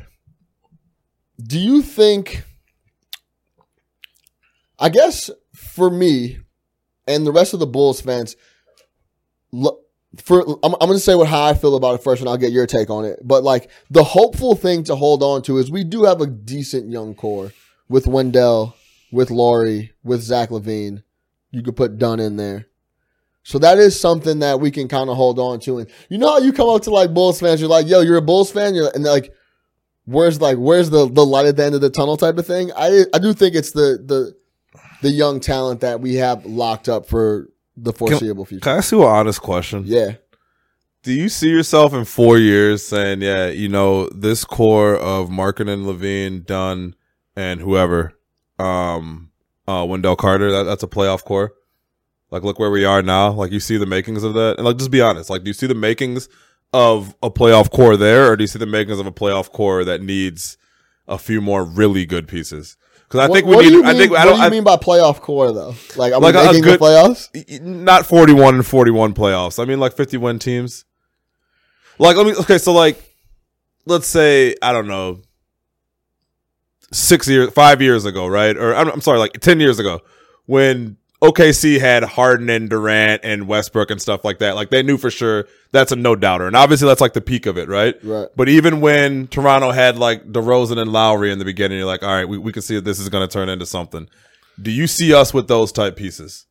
[1.42, 2.44] Do you think?
[4.82, 6.38] I guess for me
[7.06, 8.34] and the rest of the Bulls fans,
[10.16, 12.36] for I'm, I'm going to say what how I feel about it first, and I'll
[12.36, 13.20] get your take on it.
[13.22, 16.90] But like the hopeful thing to hold on to is we do have a decent
[16.90, 17.52] young core
[17.88, 18.74] with Wendell,
[19.12, 21.04] with Lauri, with Zach LaVine.
[21.52, 22.66] You could put Dunn in there.
[23.44, 25.78] So that is something that we can kind of hold on to.
[25.78, 28.16] And you know how you come up to like Bulls fans, you're like, yo, you're
[28.16, 28.74] a Bulls fan?
[28.74, 29.32] You're, and like,
[30.06, 32.72] where's like where's the the light at the end of the tunnel type of thing.
[32.76, 34.34] I I do think it's the the
[35.02, 38.62] the young talent that we have locked up for the foreseeable future.
[38.62, 39.82] Can I ask you an honest question?
[39.86, 40.12] Yeah,
[41.02, 45.84] Do you see yourself in four years saying, yeah, you know, this core of Markkanen,
[45.84, 46.94] LaVine, Dunn,
[47.34, 48.16] and whoever,
[48.60, 49.30] um,
[49.66, 51.54] uh, Wendell Carter, that, that's a playoff core?
[52.30, 53.32] Like, look where we are now.
[53.32, 54.54] Like, you see the makings of that?
[54.58, 55.28] And, like, just be honest.
[55.28, 56.28] Like, do you see the makings
[56.72, 59.84] of a playoff core there, or do you see the makings of a playoff core
[59.84, 60.56] that needs
[61.08, 62.76] a few more really good pieces?
[63.12, 63.72] Because I What- think we need.
[63.72, 64.36] you I mean- think I don't.
[64.36, 65.74] do you I, mean by playoff core though?
[65.96, 67.60] Like, I'm Like making good- the playoffs.
[67.62, 69.62] not 41 and 41 playoffs.
[69.62, 70.86] I mean like 50 win teams.
[71.98, 72.98] Like let me okay, so like
[73.84, 75.20] let's say I don't know
[76.90, 78.56] 6 years 5 years ago, right?
[78.56, 80.00] Or I'm, I'm sorry, like 10 years ago
[80.46, 84.56] when OKC had Harden and Durant and Westbrook and stuff like that.
[84.56, 86.48] Like they knew for sure that's a no doubter.
[86.48, 87.94] And obviously that's like the peak of it, right?
[88.02, 88.28] Right.
[88.34, 92.12] But even when Toronto had like DeRozan and Lowry in the beginning, you're like, all
[92.12, 94.08] right, we, we can see that this is going to turn into something.
[94.60, 96.46] Do you see us with those type pieces?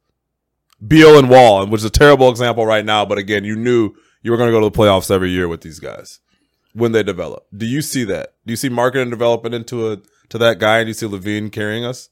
[0.86, 4.31] Beal and Wall, which is a terrible example right now, but again, you knew you
[4.31, 6.19] were going to go to the playoffs every year with these guys
[6.73, 7.45] when they develop.
[7.55, 8.36] Do you see that?
[8.45, 9.97] Do you see Markkanen developing into a
[10.29, 12.10] to that guy, and do you see LaVine carrying us?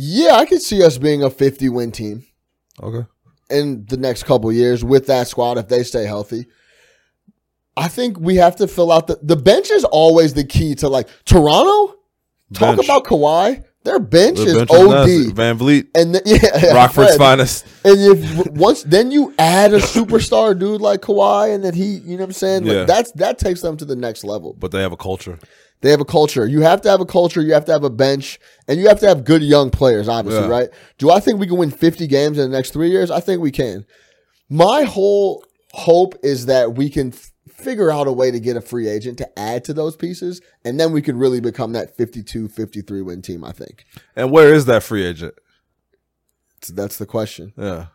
[0.00, 2.24] Yeah, I could see us being a 50 win team
[2.80, 3.04] Okay.
[3.50, 6.46] in the next couple years with that squad if they stay healthy.
[7.76, 10.88] I think we have to fill out the the bench is always the key to
[10.88, 11.94] like Toronto.
[12.54, 12.88] Talk Bench.
[12.88, 13.64] about Kawhi.
[13.84, 15.26] Their bench The is bench is nasty.
[15.30, 15.34] OD.
[15.36, 17.18] VanVleet, And then, yeah, Rockford's Fred.
[17.18, 17.66] finest.
[17.84, 22.16] And if once then you add a superstar dude like Kawhi, and then he, you
[22.16, 22.64] know what I'm saying?
[22.64, 22.84] Like Yeah.
[22.84, 24.54] that's that takes them to the next level.
[24.58, 25.38] But they have a culture.
[25.80, 26.46] They have a culture.
[26.46, 27.40] You have to have a culture.
[27.40, 30.08] You have to have a bench, and you have to have good young players.
[30.08, 30.48] Obviously, Yeah.
[30.50, 30.68] right?
[30.98, 33.10] Do I think we can win 50 games in the next three years?
[33.10, 33.86] I think we can.
[34.50, 38.60] My whole hope is that we can f- figure out a way to get a
[38.60, 42.48] free agent to add to those pieces, and then we can really become that 52,
[42.48, 43.44] 53 win team.
[43.44, 43.84] I think
[44.16, 45.34] And where is that free agent?
[46.62, 47.52] So that's the question.
[47.56, 47.86] Yeah.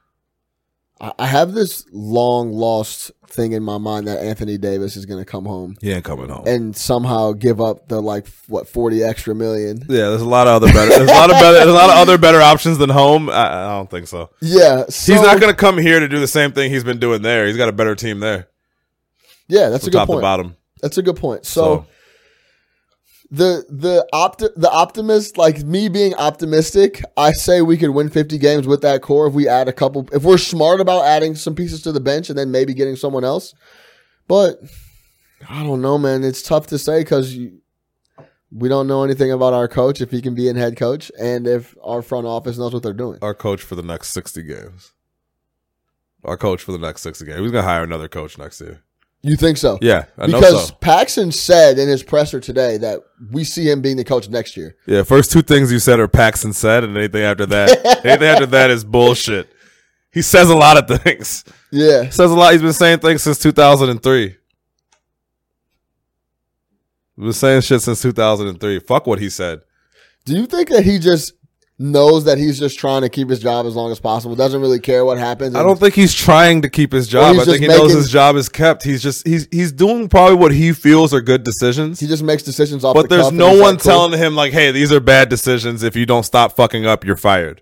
[1.19, 5.25] I have this long lost thing in my mind that Anthony Davis is going to
[5.25, 6.43] come home He ain't coming home.
[6.47, 9.79] and somehow give up the like what 40 extra million.
[9.89, 10.89] yeah, there's a lot of other better.
[10.89, 11.53] There's a lot of better.
[11.53, 13.29] There's a lot of other better options than home.
[13.29, 14.29] I, I don't think so.
[14.41, 16.99] Yeah, so, he's not going to come here to do the same thing he's been
[16.99, 17.47] doing there.
[17.47, 18.47] He's got a better team there,
[19.47, 20.21] Yeah, that's from a good top to point.
[20.21, 20.55] bottom.
[20.81, 21.45] That's a good point.
[21.45, 21.85] So, So,
[23.33, 28.37] the the opt the optimist, like me being optimistic, I say we could win 50
[28.37, 30.07] games with that core if we add a couple.
[30.13, 33.23] If we're smart about adding some pieces to the bench and then maybe getting someone
[33.23, 33.55] else.
[34.27, 34.59] But
[35.49, 36.23] I don't know, man.
[36.23, 37.35] It's tough to say because
[38.51, 41.47] we don't know anything about our coach if he can be in head coach and
[41.47, 43.17] if our front office knows what they're doing.
[43.23, 44.93] our coach for the next 60 games.
[46.23, 47.39] Our coach for the next 60 games.
[47.39, 48.83] He's to hire another coach next year.
[49.25, 49.79] You think so?
[49.81, 50.75] Yeah, I know Because so.
[50.75, 52.99] Paxson said in his presser today that
[53.31, 54.75] we see him being the coach next year.
[54.86, 58.45] Yeah, first two things you said are Paxson said, and anything after that, anything after
[58.47, 59.49] that is bullshit.
[60.12, 61.45] He says a lot of things.
[61.71, 62.09] Yeah.
[62.09, 62.51] says a lot.
[62.51, 64.36] He's been saying things since 2003.
[67.15, 68.79] He's been saying shit since 2003.
[68.79, 69.62] Fuck what he said.
[70.25, 71.33] Do you think that he just
[71.83, 74.35] knows that he's just trying to keep his job as long as possible?
[74.35, 75.55] Doesn't really care what happens.
[75.55, 77.37] I don't think he's trying to keep his job.
[77.37, 78.83] I think he knows his job is kept.
[78.83, 81.99] He's just he's he's doing probably what he feels are good decisions.
[81.99, 82.95] he just makes decisions off.
[82.95, 83.91] But the there's no one like, cool.
[83.91, 85.83] telling him like, "Hey, these are bad decisions.
[85.83, 87.61] If you don't stop fucking up, you're fired."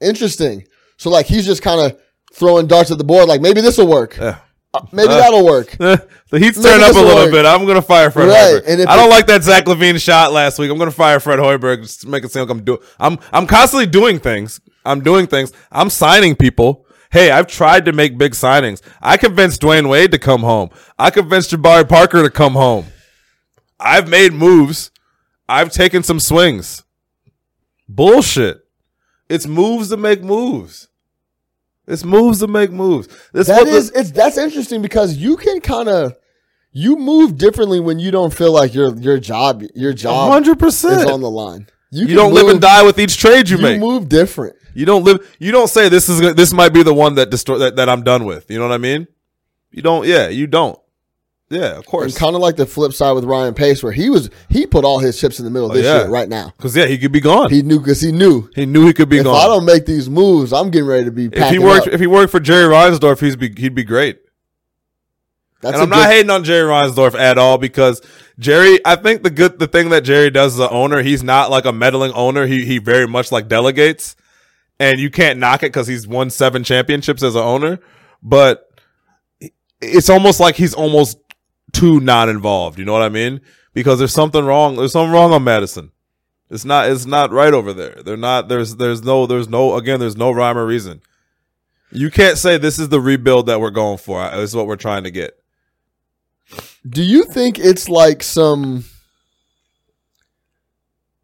[0.00, 0.66] Interesting.
[0.96, 2.00] So like he's just kind of
[2.32, 3.28] throwing darts at the board.
[3.28, 4.16] Like maybe this will work.
[4.16, 4.38] Yeah.
[4.74, 5.70] Uh, maybe Uh, that'll work.
[5.78, 5.98] the
[6.38, 7.30] heat's turned up a little work.
[7.30, 7.46] bit.
[7.46, 8.86] I'm gonna fire Fred Right, Hoiberg.
[8.86, 10.70] I don't it- like that Zach LaVine shot last week.
[10.70, 12.78] I'm gonna fire Fred Hoiberg just to make it seem like I'm doing.
[13.00, 14.60] I'm I'm constantly doing things.
[14.84, 15.52] I'm doing things.
[15.72, 16.84] I'm signing people.
[17.10, 18.82] Hey, I've tried to make big signings.
[19.00, 20.68] I convinced Dwyane Wade to come home.
[20.98, 22.86] I convinced Jabari Parker to come home.
[23.80, 24.90] I've made moves.
[25.48, 26.84] I've taken some swings.
[27.88, 28.60] Bullshit.
[29.30, 30.88] It's moves to make moves.
[31.88, 33.08] It's moves to make moves.
[33.32, 36.14] This That what the- it's that's interesting because you can kind of
[36.72, 41.04] you move differently when you don't feel like your your job your job 100% is
[41.06, 41.66] on the line.
[41.90, 43.74] You can don't live and die with each trade you, You make.
[43.76, 44.56] You move different.
[44.74, 45.26] You don't live.
[45.38, 48.02] You don't say this is this might be the one that destroy that, that I'm
[48.02, 48.50] done with.
[48.50, 49.06] You know what I mean?
[49.70, 50.06] You don't.
[50.06, 50.78] Yeah, you don't.
[51.50, 52.12] Yeah, of course.
[52.12, 54.84] And kind of like the flip side with Ryan Pace, where he was he put
[54.84, 56.00] all his chips in the middle Oh, this yeah.
[56.00, 56.52] year, right now.
[56.56, 57.50] Because yeah, he could be gone.
[57.50, 59.34] He, knew because he knew he knew he could be if gone.
[59.34, 61.30] If I don't make these moves, I'm getting ready to be.
[61.32, 61.94] if he worked, up.
[61.94, 64.18] if he worked for Jerry Reinsdorf, he'd be he'd be great.
[65.62, 68.02] That's and I'm not hating on Jerry Reinsdorf at all because
[68.38, 68.78] Jerry.
[68.84, 71.64] I think the good the thing that Jerry does as an owner, he's not like
[71.64, 72.46] a meddling owner.
[72.46, 74.16] He he very much like delegates,
[74.78, 77.80] and you can't knock it because he's won seven championships as an owner.
[78.22, 78.68] But
[79.80, 81.18] it's almost like he's almost
[81.72, 82.78] too not involved.
[82.78, 83.40] You know what I mean?
[83.74, 84.76] Because there's something wrong.
[84.76, 85.92] There's something wrong on Madison.
[86.50, 86.90] It's not.
[86.90, 88.00] It's not right over there.
[88.04, 88.48] They're not.
[88.48, 88.76] There's.
[88.76, 89.26] There's no.
[89.26, 89.76] There's no.
[89.76, 90.00] Again.
[90.00, 91.02] There's no rhyme or reason.
[91.92, 94.28] You can't say this is the rebuild that we're going for.
[94.30, 95.38] This is what we're trying to get.
[96.88, 98.84] Do you think it's like some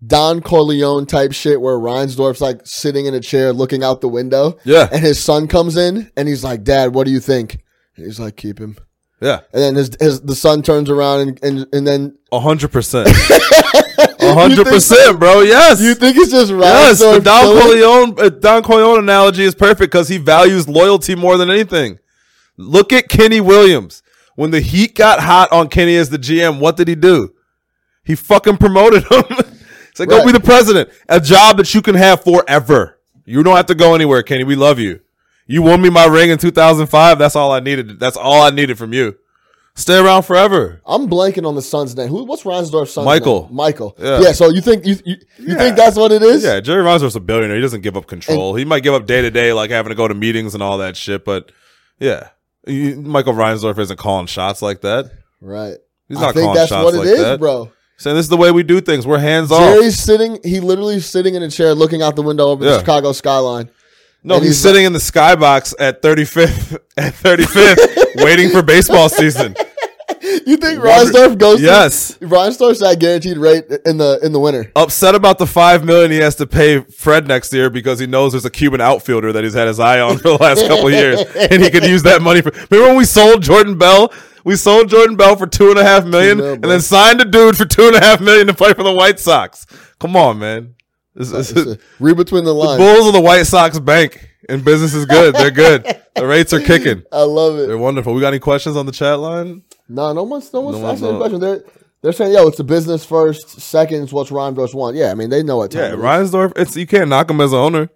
[0.06, 4.58] Don Corleone type shit where Reinsdorf's like sitting in a chair looking out the window
[4.64, 4.88] Yeah.
[4.92, 7.58] and his son comes in and he's like, Dad, what do you think?
[7.96, 8.76] And he's like, keep him.
[9.20, 12.72] Yeah, And then his, his the son turns around and and, and then a hundred
[12.72, 15.40] percent, a hundred percent, bro.
[15.40, 16.98] Yes, you think it's just yes.
[16.98, 21.50] The Don Corleone, uh, Don Corleone analogy is perfect because he values loyalty more than
[21.50, 21.98] anything.
[22.56, 24.02] Look at Kenny Williams.
[24.36, 27.32] When the Heat got hot on Kenny as the GM, what did he do?
[28.04, 29.24] He fucking promoted him.
[29.90, 30.26] It's like, go Right.
[30.26, 30.90] be the president.
[31.08, 32.98] A job that you can have forever.
[33.24, 34.42] You don't have to go anywhere, Kenny.
[34.44, 35.00] We love you.
[35.46, 37.18] You won me my ring in 2005.
[37.18, 37.98] That's all I needed.
[38.00, 39.16] That's all I needed from you.
[39.76, 40.80] Stay around forever.
[40.86, 42.08] I'm blanking on the son's name.
[42.08, 42.22] Who?
[42.24, 43.46] What's Reinsdorf's son's Michael.
[43.48, 43.56] name?
[43.56, 43.96] Michael.
[43.98, 44.20] Yeah.
[44.20, 44.32] Yeah.
[44.32, 45.54] So you think you you, you Yeah.
[45.56, 46.44] think that's what it is?
[46.44, 47.56] Yeah, Jerry Reinsdorf's a billionaire.
[47.56, 48.54] He doesn't give up control.
[48.54, 50.78] he might give up day to day, like having to go to meetings and all
[50.78, 51.24] that shit.
[51.24, 51.50] But
[51.98, 52.28] yeah,
[52.66, 55.10] You- Michael Reinsdorf isn't calling shots like that.
[55.40, 55.76] Right.
[56.08, 57.40] He's I not think calling that's shots what like it is, that.
[57.40, 57.70] bro.
[57.96, 59.06] Saying this is the way we do things.
[59.06, 59.58] We're hands off.
[59.60, 60.38] Jerry's sitting.
[60.44, 62.72] He literally sitting in a chair, looking out the window over Yeah.
[62.72, 63.70] the Chicago skyline.
[64.24, 69.54] No, he's, he's sitting in the skybox at 35th, at 35th, waiting for baseball season.
[70.46, 71.62] You think Reinsdorf goes?
[71.62, 72.16] Yes.
[72.18, 74.70] To, Reinsdorf's that guaranteed rate in the in the winter.
[74.76, 78.32] Upset about the five million he has to pay Fred next year because he knows
[78.32, 80.92] there's a Cuban outfielder that he's had his eye on for the last couple of
[80.92, 82.50] years, and he could use that money for.
[82.70, 84.12] Remember when we sold Jordan Bell?
[84.44, 87.24] We sold Jordan Bell for two and a half million, mil, and then signed a
[87.24, 89.64] dude for two and a half million to play for the White Sox.
[89.98, 90.74] Come on, man.
[91.14, 92.78] This It's a- read between the lines.
[92.78, 95.34] Bulls are the White Sox bank, and business is good.
[95.34, 96.00] They're good.
[96.14, 97.02] The rates are kicking.
[97.10, 97.66] I love it.
[97.66, 98.14] They're wonderful.
[98.14, 99.64] We got any questions on the chat line?
[99.88, 101.40] No, no one's no one's No asking any questions.
[101.40, 101.64] They're
[102.02, 104.12] they're saying, yo, it's the business first, seconds.
[104.12, 104.94] What's Reinsdorf want?
[104.94, 106.00] Yeah, I mean they know what time.
[106.00, 106.52] Yeah, it.
[106.54, 107.88] It's you can't knock him as an owner,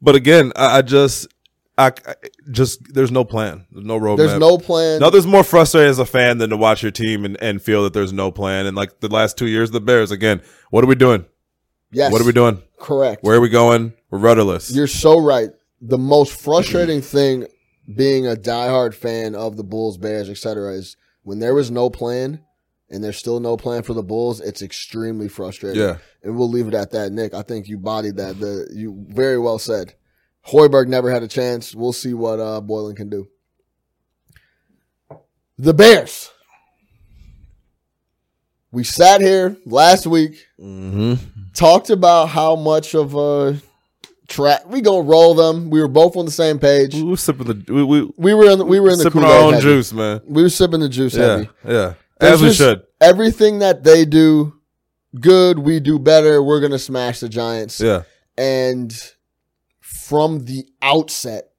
[0.00, 1.26] but again, I, I just,
[1.76, 2.14] I, I
[2.50, 4.16] just there's no plan, there's no roadmap.
[4.18, 5.00] There's no plan.
[5.00, 7.92] Nothing's more frustrating as a fan than to watch your team and, and feel that
[7.92, 8.66] there's no plan.
[8.66, 10.40] And like the last two years, of the Bears again.
[10.70, 11.26] What are we doing?
[11.90, 12.62] Yes, What are we doing?
[12.78, 13.22] Correct.
[13.22, 13.92] Where are we going?
[14.10, 14.70] We're rudderless.
[14.74, 15.50] You're so right.
[15.80, 17.46] The most frustrating thing
[17.94, 22.40] being a diehard fan of the Bulls, Bears, etc., is when there was no plan
[22.90, 24.40] and there's still no plan for the Bulls.
[24.40, 25.80] It's extremely frustrating.
[25.80, 27.12] yeah, and we'll leave it at that.
[27.12, 28.38] Nick, I think you bodied that.
[28.38, 29.94] The you very well said.
[30.48, 31.74] Hoiberg never had a chance.
[31.74, 33.28] We'll see what uh, Boylen can do.
[35.58, 36.30] The Bears.
[38.70, 41.14] We sat here last week, mm-hmm.
[41.56, 43.60] Talked about how much of a
[44.28, 45.70] track we gonna roll them.
[45.70, 46.94] We were both on the same page.
[46.94, 49.24] we were sipping the we we, We were in the, we were in the sipping
[49.24, 49.62] our own heavy.
[49.64, 50.20] juice, man.
[50.26, 51.48] We were sipping the juice Yeah, heavy.
[51.66, 52.82] yeah, There's as we should.
[53.00, 54.54] Everything that they do
[55.20, 56.42] good, we do better.
[56.42, 57.80] We're gonna smash the Giants.
[57.80, 58.02] Yeah,
[58.36, 58.92] and
[59.80, 61.50] from the outset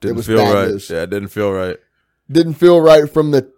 [0.00, 0.68] didn't was feel bad right.
[0.68, 0.90] news.
[0.90, 1.78] Yeah, it didn't feel right.
[2.30, 3.50] didn't feel right from the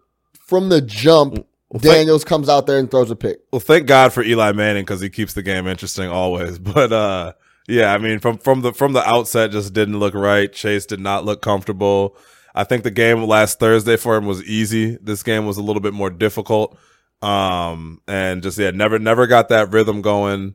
[0.47, 3.87] from the jump Well, thank- daniels comes out there and throws a pick Well, thank
[3.87, 6.59] God for Eli Manning because he keeps the game interesting always.
[6.59, 7.33] But uh,
[7.69, 10.53] yeah, I mean, from from the from the outset, just didn't look right.
[10.53, 12.17] Chase did not look comfortable.
[12.55, 14.97] I think the game last Thursday for him was easy.
[15.01, 16.79] This game was a little bit more difficult.
[17.21, 20.55] Um, and just yeah, never never got that rhythm going.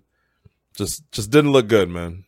[0.75, 2.25] Just just didn't look good, man.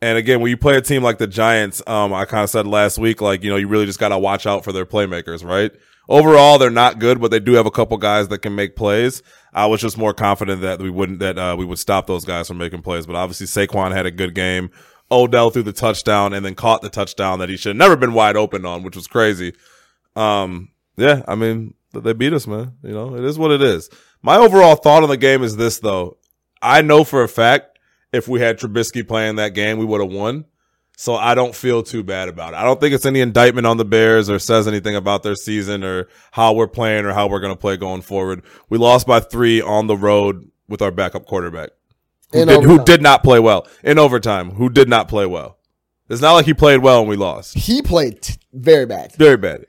[0.00, 2.66] And again, when you play a team like the Giants, um, I kind of said
[2.68, 5.44] last week, like you know, you really just got to watch out for their playmakers,
[5.44, 5.72] right?
[6.08, 9.22] Overall, they're not good, but they do have a couple guys that can make plays.
[9.52, 12.48] I was just more confident that we wouldn't that uh, we would stop those guys
[12.48, 13.06] from making plays.
[13.06, 14.70] But obviously, Saquon had a good game.
[15.10, 18.12] Odell threw the touchdown and then caught the touchdown that he should have never been
[18.12, 19.54] wide open on, which was crazy.
[20.16, 22.72] Um, yeah, I mean, they beat us, man.
[22.82, 23.88] You know, it is what it is.
[24.22, 26.18] My overall thought on the game is this, though.
[26.60, 27.78] I know for a fact
[28.12, 30.46] if we had Trubisky playing that game, we would have won.
[31.00, 32.56] So I don't feel too bad about it.
[32.56, 35.84] I don't think it's any indictment on the Bears or says anything about their season
[35.84, 38.42] or how we're playing or how we're going to play going forward.
[38.68, 41.70] We lost by three on the road with our backup quarterback
[42.32, 45.58] who did, who did not play well in overtime, who did not play well.
[46.08, 47.56] It's not like he played well and we lost.
[47.56, 49.66] he played t- very bad Very bad.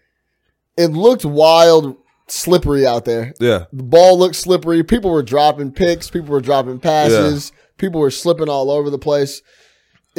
[0.78, 1.96] it looked wild
[2.28, 3.66] slippery out there Yeah.
[3.72, 8.50] the ball looked slippery people were dropping picks people were dropping passes people were slipping
[8.50, 9.42] all over the place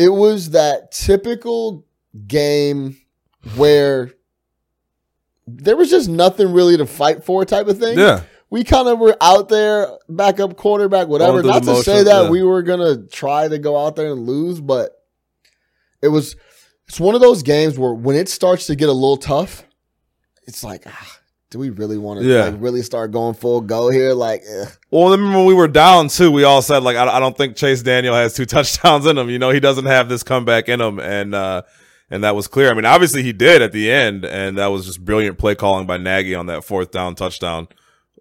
[0.00, 1.84] it was that typical
[2.26, 2.96] game
[3.54, 4.10] where
[5.46, 8.22] there was just nothing really to fight for type of thing Yeah.
[8.48, 11.42] we kind of were out there, backup quarterback, whatever.
[11.42, 12.30] Not to the say that yeah.
[12.30, 14.92] we were gonna try to go out there and lose, but
[16.00, 16.34] it was.
[16.88, 19.64] It's one of those games where when it starts to get a little tough,
[20.44, 21.19] it's like, ah,
[21.50, 22.44] do we really want to Yeah.
[22.44, 24.12] like really start going full go here?
[24.14, 24.68] Like, ugh.
[24.90, 27.56] Well, remember when we were down too, we all said like, I, I don't think
[27.56, 29.28] Chase Daniel has two touchdowns in him.
[29.28, 31.62] You know, he doesn't have this comeback in him, and uh,
[32.10, 32.70] and that was clear.
[32.70, 35.86] I mean, obviously he did at the end, and that was just brilliant play calling
[35.86, 37.68] by Nagy on that fourth down touchdown.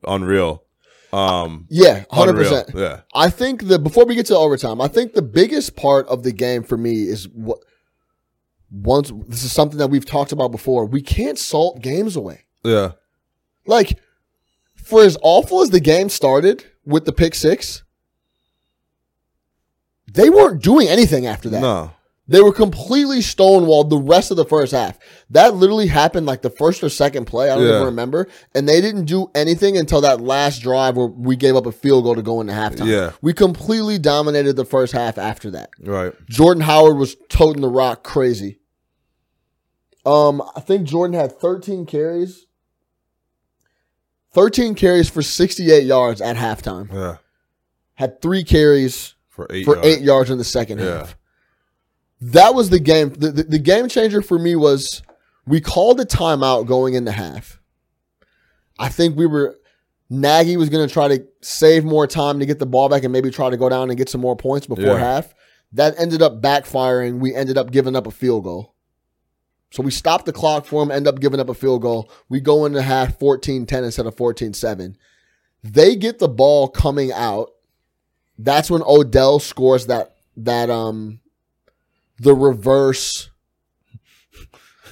[0.07, 0.63] Unreal.
[1.11, 2.69] Um, yeah, hundred percent.
[2.75, 6.21] Yeah, I think the before we get to overtime, I think the biggest part of
[6.23, 7.59] the game for me is what
[8.71, 10.85] once this is something that we've talked about before.
[10.85, 12.45] We can't salt games away.
[12.63, 12.91] Yeah.
[13.69, 13.99] Like,
[14.75, 17.83] for as awful as the game started with the pick six,
[20.11, 21.61] they weren't doing anything after that.
[21.61, 21.91] No.
[22.27, 24.99] They were completely stonewalled the rest of the first half.
[25.31, 27.49] That literally happened like the first or second play.
[27.49, 27.73] I don't Yeah.
[27.75, 28.27] even remember.
[28.53, 32.03] And they didn't do anything until that last drive where we gave up a field
[32.03, 32.85] goal to go into halftime.
[32.87, 33.11] Yeah.
[33.21, 35.69] We completely dominated the first half after that.
[35.83, 36.13] Right.
[36.29, 38.59] Jordan Howard was toting the rock crazy.
[40.05, 42.45] Um, I think Jordan had 13 carries.
[44.33, 46.91] 13 carries for 68 yards at halftime.
[46.93, 47.17] Yeah.
[47.95, 49.65] Had three carries For eight.
[49.65, 49.87] for yards.
[49.87, 50.97] eight yards in the second Yeah.
[50.99, 51.17] half.
[52.21, 53.09] That was the game.
[53.13, 55.01] The, the, the game changer for me was
[55.47, 57.59] we called a timeout going into half.
[58.77, 59.55] I think we were
[60.09, 63.13] Nagy was going to try to save more time to get the ball back and
[63.13, 64.97] maybe try to go down and get some more points before Yeah.
[64.97, 65.33] half.
[65.73, 67.19] That ended up backfiring.
[67.19, 68.73] We ended up giving up a field goal.
[69.71, 72.11] So we stop the clock for them, end up giving up a field goal.
[72.27, 74.95] We go into half 14-10 instead of 14-7.
[75.63, 77.51] They get the ball coming out.
[78.37, 81.19] That's when Odell scores that that um
[82.17, 83.29] the reverse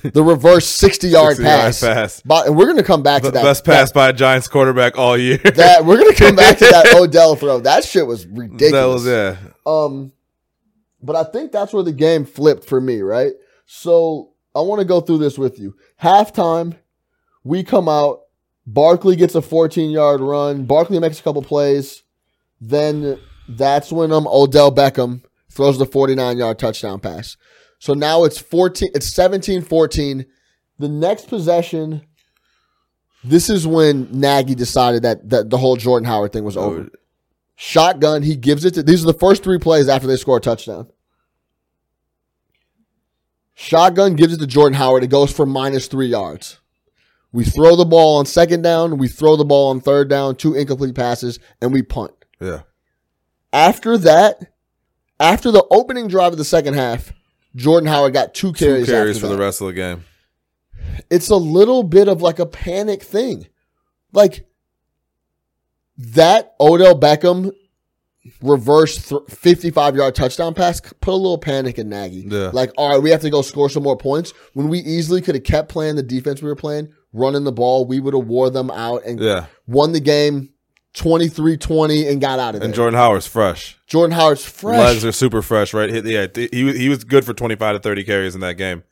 [0.04, 1.80] the reverse 60 yard 60 yard pass.
[1.82, 2.22] pass.
[2.26, 3.44] But, and we're going to come back to that.
[3.44, 5.38] best pass by a Giants quarterback all year.
[5.38, 7.62] That, that- we're going to come back to that Odell throw.
[7.62, 8.72] That shit was ridiculous.
[8.72, 9.38] That was yeah.
[9.66, 10.12] Um,
[11.02, 13.34] but I think that's where the game flipped for me, right?
[13.66, 15.76] So I want to go through this with you.
[16.02, 16.78] Halftime,
[17.44, 18.22] we come out.
[18.66, 20.66] Barkley gets a 14 yard run.
[20.66, 22.04] Barkley makes a couple plays.
[22.60, 27.38] Then that's when um Odell Beckham throws the 49 yard touchdown pass.
[27.80, 30.26] So now it's 14, it's 17 14.
[30.80, 32.06] The next possession,
[33.24, 36.90] this is when Nagy decided that, that the whole Jordan Howard thing was over.
[37.56, 40.42] Shotgun, he gives it to these are the first three plays after they score a
[40.42, 40.88] touchdown.
[43.60, 45.04] Shotgun gives it to Jordan Howard.
[45.04, 46.60] It goes for minus three yards.
[47.32, 49.00] We throw the ball on second down.
[49.00, 52.12] We throw the ball on third down, two incomplete passes, and we punt.
[52.40, 52.62] Yeah.
[53.52, 54.54] After that,
[55.20, 57.14] after the opening drive of the second half,
[57.56, 60.06] Jordan Howard got two Two carries, carries after for the rest of the game.
[61.10, 63.48] It's a little bit of like a panic thing.
[64.14, 64.46] Like
[65.98, 67.52] that Odell Beckham
[68.42, 72.26] reverse th- 55 yard touchdown pass put a little panic in Nagy.
[72.28, 72.50] Yeah.
[72.54, 74.34] Like, all right, we have to go score some more points.
[74.54, 77.86] When we easily could have kept playing the defense we were playing, running the ball,
[77.86, 79.46] we would have wore them out and Yeah.
[79.68, 80.50] won the game
[80.94, 82.66] 23 20 and got out of there.
[82.68, 83.78] And Jordan Howard's fresh.
[83.88, 84.78] Jordan Howard's fresh.
[84.78, 85.90] Legs are super fresh, right?
[85.94, 88.56] He- Yeah, he was he was good for twenty five to thirty carries in that
[88.56, 88.84] game,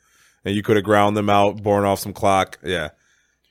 [0.43, 2.59] and you could have ground them out, borne off some clock.
[2.63, 2.89] Yeah,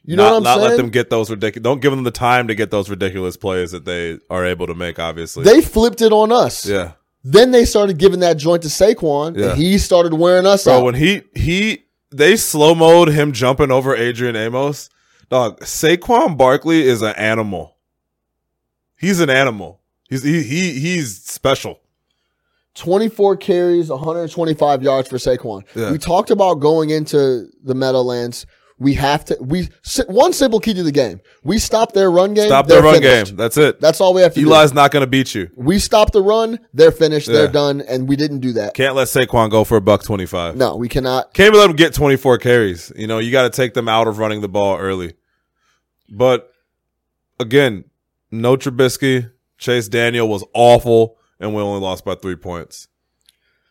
[0.05, 0.69] you know not, what I'm not saying?
[0.71, 1.63] let them get those ridiculous.
[1.65, 4.75] Don't give them the time to get those ridiculous plays that they are able to
[4.75, 4.99] make.
[4.99, 6.67] Obviously, they flipped it on us.
[6.67, 6.93] yeah,
[7.23, 9.51] Then they started giving that joint to Saquon, Yeah.
[9.51, 10.79] and he started wearing us bro.
[10.79, 10.85] out.
[10.85, 14.91] When he he they slow mode him jumping over Adrian Amos,
[15.31, 15.61] dog.
[15.61, 17.77] Saquon Barkley is an animal.
[18.97, 19.81] He's an animal.
[20.09, 21.81] He's he, he he's special.
[22.75, 25.63] 24 carries, 125 yards for Saquon.
[25.77, 25.93] Yeah.
[25.93, 28.47] We talked about going into the Meadowlands.
[28.85, 29.39] We have to.
[29.41, 29.71] We
[30.09, 31.23] one simple key to the game.
[31.43, 32.49] We stop their run game.
[32.49, 33.31] Stop their run finished.
[33.31, 33.37] game.
[33.37, 33.81] That's it.
[33.81, 34.47] That's all we have to do.
[34.47, 35.51] Eli's not going to beat you.
[35.57, 36.61] We stop the run.
[36.75, 37.27] They're finished.
[37.29, 37.35] Yeah.
[37.35, 38.75] They're done, and we didn't do that.
[38.75, 40.57] Can't let Saquon go for a buck twenty five.
[40.57, 41.33] No, we cannot.
[41.33, 42.93] Can't let them get 24 carries.
[42.95, 45.15] You know, you got to take them out of running the ball early.
[46.11, 46.53] But
[47.41, 47.85] again,
[48.31, 49.31] no Trubisky.
[49.57, 52.89] Chase Daniel was awful, and we only lost by three points.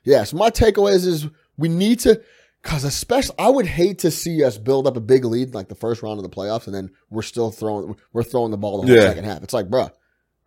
[0.03, 2.22] Yes, my takeaway is, is we need to,
[2.64, 5.76] because especially I would hate to see us build up a big lead like the
[5.76, 8.88] first round of the playoffs, and then we're still throwing we're throwing the ball the
[8.88, 9.09] whole Yeah.
[9.09, 9.43] second half.
[9.43, 9.91] It's like, bruh,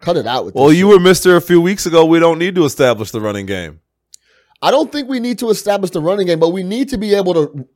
[0.01, 0.55] cut it out with.
[0.55, 0.99] Well, you shit.
[0.99, 2.05] were Mister a few weeks ago.
[2.07, 3.81] We don't need to establish the running game.
[4.63, 7.15] I don't think we need to establish the running game, but we need to be
[7.15, 7.69] able to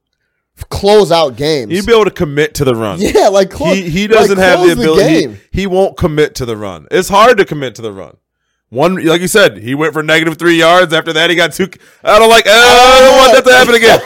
[0.70, 1.70] close out games.
[1.72, 2.98] You'd be able to commit to the run.
[3.02, 5.28] yeah, like close, he he doesn't like, have the ability.
[5.52, 6.86] he- He, won't commit to the run.
[6.90, 8.16] It's hard to commit to the run.
[8.70, 10.92] One, like you said, he went for negative three yards.
[10.92, 11.68] After that, he got two.
[12.04, 12.44] I don't like.
[12.46, 14.00] I don't want that to happen again.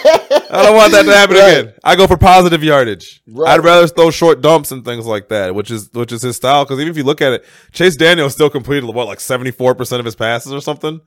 [0.51, 1.59] I don't want that to happen Right.
[1.59, 1.75] again.
[1.85, 3.23] I go for positive yardage.
[3.29, 3.51] Right.
[3.53, 6.65] I'd rather throw short dumps and things like that, which is which is his style.
[6.65, 9.75] Because even if you look at it, Chase Daniel still completed what like seventy four
[9.75, 11.01] percent of his passes or something.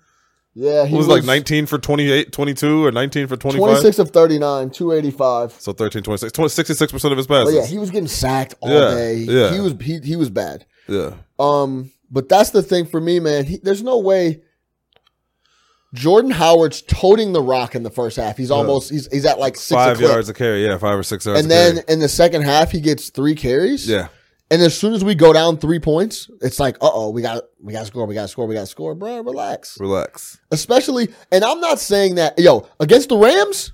[0.54, 3.60] Yeah, He he was, like 19 for 28, 22 or 19 for 25.
[3.64, 5.52] twenty six of thirty nine, two eighty five.
[5.60, 7.54] So 13, 26, 66 percent of his passes.
[7.56, 9.16] But yeah, he was getting sacked all Yeah, day.
[9.18, 9.54] yeah.
[9.54, 10.66] He was he he was bad.
[10.88, 11.14] yeah.
[11.40, 13.46] Um, but that's the thing for me, man.
[13.46, 14.42] He, there's no way
[15.94, 18.38] Jordan Howard's toting the rock in the first half.
[18.38, 20.66] He's almost he's he's at like six Five yards a carry.
[20.66, 21.42] Yeah, five or six yards.
[21.42, 23.88] and then in the second half he gets three carries.
[23.88, 24.08] yeah,
[24.52, 27.44] And as soon as we go down three points, it's like, uh oh, we got
[27.62, 29.22] we got to score, we got to score, we got to score, bro.
[29.22, 29.80] Relax.
[29.80, 30.40] relax.
[30.52, 33.72] Especially, and I'm not saying that, yo, against the Rams,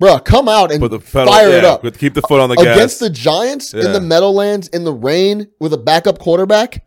[0.00, 1.82] bro, come out and pedal, fire yeah, it up.
[1.96, 2.76] Keep the foot on the Against gas.
[2.76, 6.84] Against the Giants in the Meadowlands in the rain with a backup quarterback,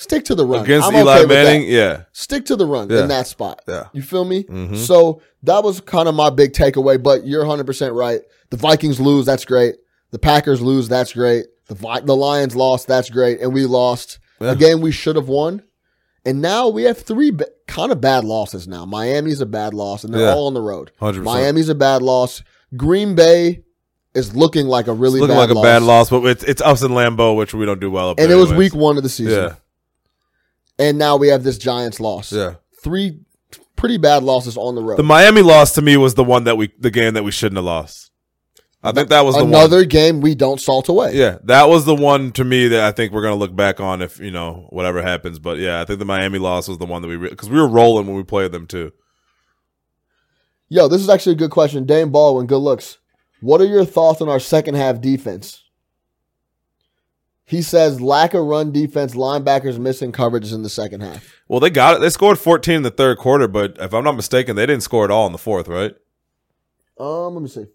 [0.00, 0.64] stick to the run.
[0.64, 1.26] Against I'm Eli okay.
[1.26, 3.02] Manning, yeah, Stick to the run Yeah.
[3.02, 3.60] in that spot.
[3.68, 3.84] yeah.
[3.92, 4.44] You feel me?
[4.44, 4.76] Mhm.
[4.76, 8.20] So that was kind of my big takeaway, but you're 100% right.
[8.50, 9.76] The Vikings lose, that's great.
[10.10, 11.46] The Packers lose, that's great.
[11.68, 13.40] The Vi- the Lions lost, that's great.
[13.40, 14.52] And we lost Yeah.
[14.52, 15.62] a game we should have won.
[16.24, 18.84] And now we have three ba- kind of bad losses now.
[18.84, 20.34] Miami's a bad loss, and they're Yeah.
[20.34, 20.90] all on the road.
[20.98, 21.24] 100%.
[21.24, 22.42] Miami's a bad loss.
[22.76, 23.62] Green Bay
[24.14, 25.62] is looking like a really It's looking bad like a loss.
[25.64, 28.10] bad loss, but it's it's us in Lambeau, which we don't do well.
[28.10, 29.32] Up And it was week one of the season.
[29.44, 29.54] Yeah,
[30.80, 32.32] And now we have this Giants loss.
[32.32, 32.54] yeah.
[32.82, 33.20] Three
[33.76, 34.96] pretty bad losses on the road.
[34.96, 37.56] The Miami loss to me was the one that we, the game that we shouldn't
[37.56, 38.10] have lost.
[38.82, 39.88] I think that was the Another one.
[39.88, 41.12] game we don't salt away.
[41.14, 44.00] Yeah, that was the one to me that I think we're gonna look back on
[44.00, 45.38] if you know whatever happens.
[45.38, 47.68] But yeah, I think the Miami loss was the one that we because we were
[47.68, 48.90] rolling when we played them too.
[50.70, 51.84] Yo, this is actually a good question.
[51.84, 52.96] Dane Baldwin, good looks.
[53.42, 55.62] What are your thoughts on our second half defense?
[57.50, 61.34] He says lack of run defense, linebackers missing coverages in the second half.
[61.48, 62.00] Well, they got it.
[62.00, 65.04] They scored 14 in the third quarter, but if I'm not mistaken, they didn't score
[65.04, 65.92] at all in the fourth, right?
[66.96, 67.66] Um, let me see.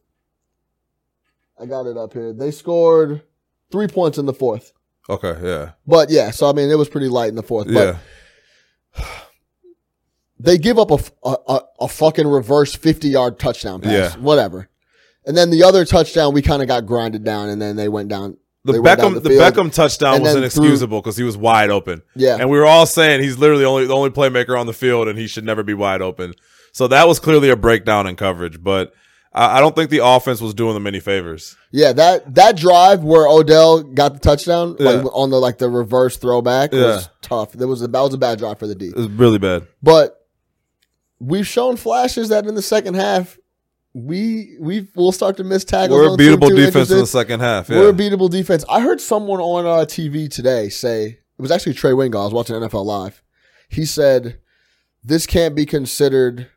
[1.60, 2.32] I got it up here.
[2.32, 3.22] They scored
[3.70, 4.72] three points in the fourth.
[5.10, 7.68] Okay, yeah, But yeah, so I mean, it was pretty light in the fourth.
[7.68, 7.98] But
[8.98, 9.06] yeah,
[10.40, 13.92] they give up a, a, a, a fucking reverse 50 yard touchdown pass.
[13.92, 14.22] Yeah.
[14.22, 14.70] Whatever.
[15.26, 18.08] And then the other touchdown, we kind of got grinded down and then they went
[18.08, 18.38] down.
[18.66, 19.42] The they Beckham, the, field.
[19.42, 22.38] Beckham touchdown was inexcusable because he was wide open, Yeah.
[22.40, 25.18] and we were all saying he's literally only the only playmaker on the field, and
[25.20, 26.34] he should never be wide open.
[26.74, 28.92] So that was clearly a breakdown in coverage, but
[29.38, 31.56] I, don't think the offense was doing them any favors.
[31.72, 34.92] Yeah, that that drive where Odell got the touchdown, Yeah.
[34.92, 37.52] like on the like the reverse throwback, was tough.
[37.52, 38.88] That was a, that was a bad drive for the D.
[38.88, 39.68] It was really bad.
[39.84, 40.18] But
[41.20, 43.38] we've shown flashes that in the second half,
[43.96, 45.98] we we will start to miss tackles.
[45.98, 47.70] We're a beatable defense in the second half.
[47.70, 48.66] We're a beatable defense.
[48.68, 52.20] I heard someone on uh, TV today say it was actually Trey Wingo.
[52.20, 53.24] I was watching NFL Live.
[53.70, 54.40] He said
[55.02, 56.50] this can't be considered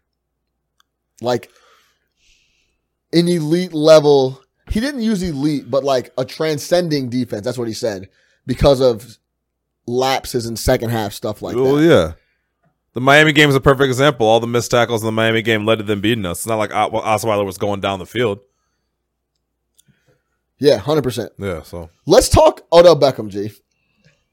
[1.20, 1.48] like
[3.12, 4.42] an elite level.
[4.68, 7.44] He didn't use elite, but like a transcending defense.
[7.44, 8.08] That's what he said
[8.46, 9.16] because of
[9.86, 11.88] lapses in second half stuff like well, that.
[11.88, 12.12] yeah.
[12.94, 14.26] The Miami game is a perfect example.
[14.26, 16.38] All the missed tackles in the Miami game led to them beating us.
[16.40, 18.40] It's not like Os- Osweiler was going down the field.
[20.58, 21.32] Yeah, hundred percent.
[21.38, 23.50] Yeah, so Let's talk Odell Beckham, G.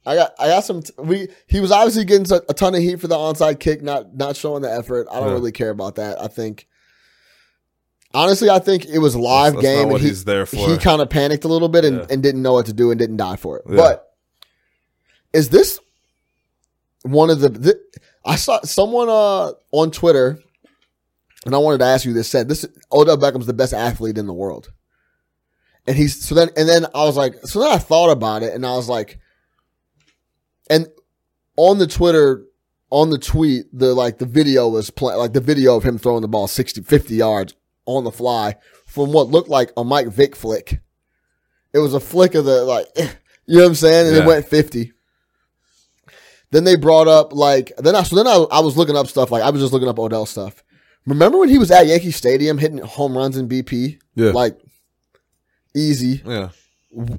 [0.07, 0.81] I got I got some.
[0.81, 4.15] T- we he was obviously getting a, ton of heat for the onside kick, not
[4.15, 5.07] not showing the effort.
[5.11, 5.33] I don't Yeah.
[5.33, 6.19] really care about that.
[6.21, 6.67] I think
[8.13, 10.57] honestly, I think it was live That's- that's game, and what he, he's there for.
[10.69, 12.05] he kind of panicked a little bit and, Yeah.
[12.09, 13.65] and didn't know what to do and didn't die for it.
[13.69, 13.75] Yeah.
[13.75, 14.11] But
[15.33, 15.79] is this
[17.03, 17.49] one of the?
[17.49, 17.75] Th-
[18.25, 20.39] I saw someone uh on Twitter,
[21.45, 22.27] and I wanted to ask you this.
[22.27, 24.71] Said this Odell Beckham's the best athlete in the world.
[25.87, 28.53] And he's so then and then I was like so then I thought about it
[28.53, 29.19] and I was like
[30.67, 30.87] and
[31.57, 32.43] on the Twitter
[32.89, 36.23] on the tweet the like the video was play, like the video of him throwing
[36.23, 37.53] the ball 60 50 yards
[37.85, 38.55] on the fly
[38.87, 40.81] from what looked like a Mike Vick flick.
[41.71, 42.87] It was a flick of the like
[43.45, 44.91] you know what I'm saying and it went 50.
[46.55, 49.29] Then they brought up like then I so then I, I was looking up stuff
[49.29, 50.63] like I was just looking up Odell stuff.
[51.05, 53.99] Remember when he was at Yankee Stadium hitting home runs in BP?
[54.15, 54.57] yeah, Like
[55.75, 56.51] easy yeah.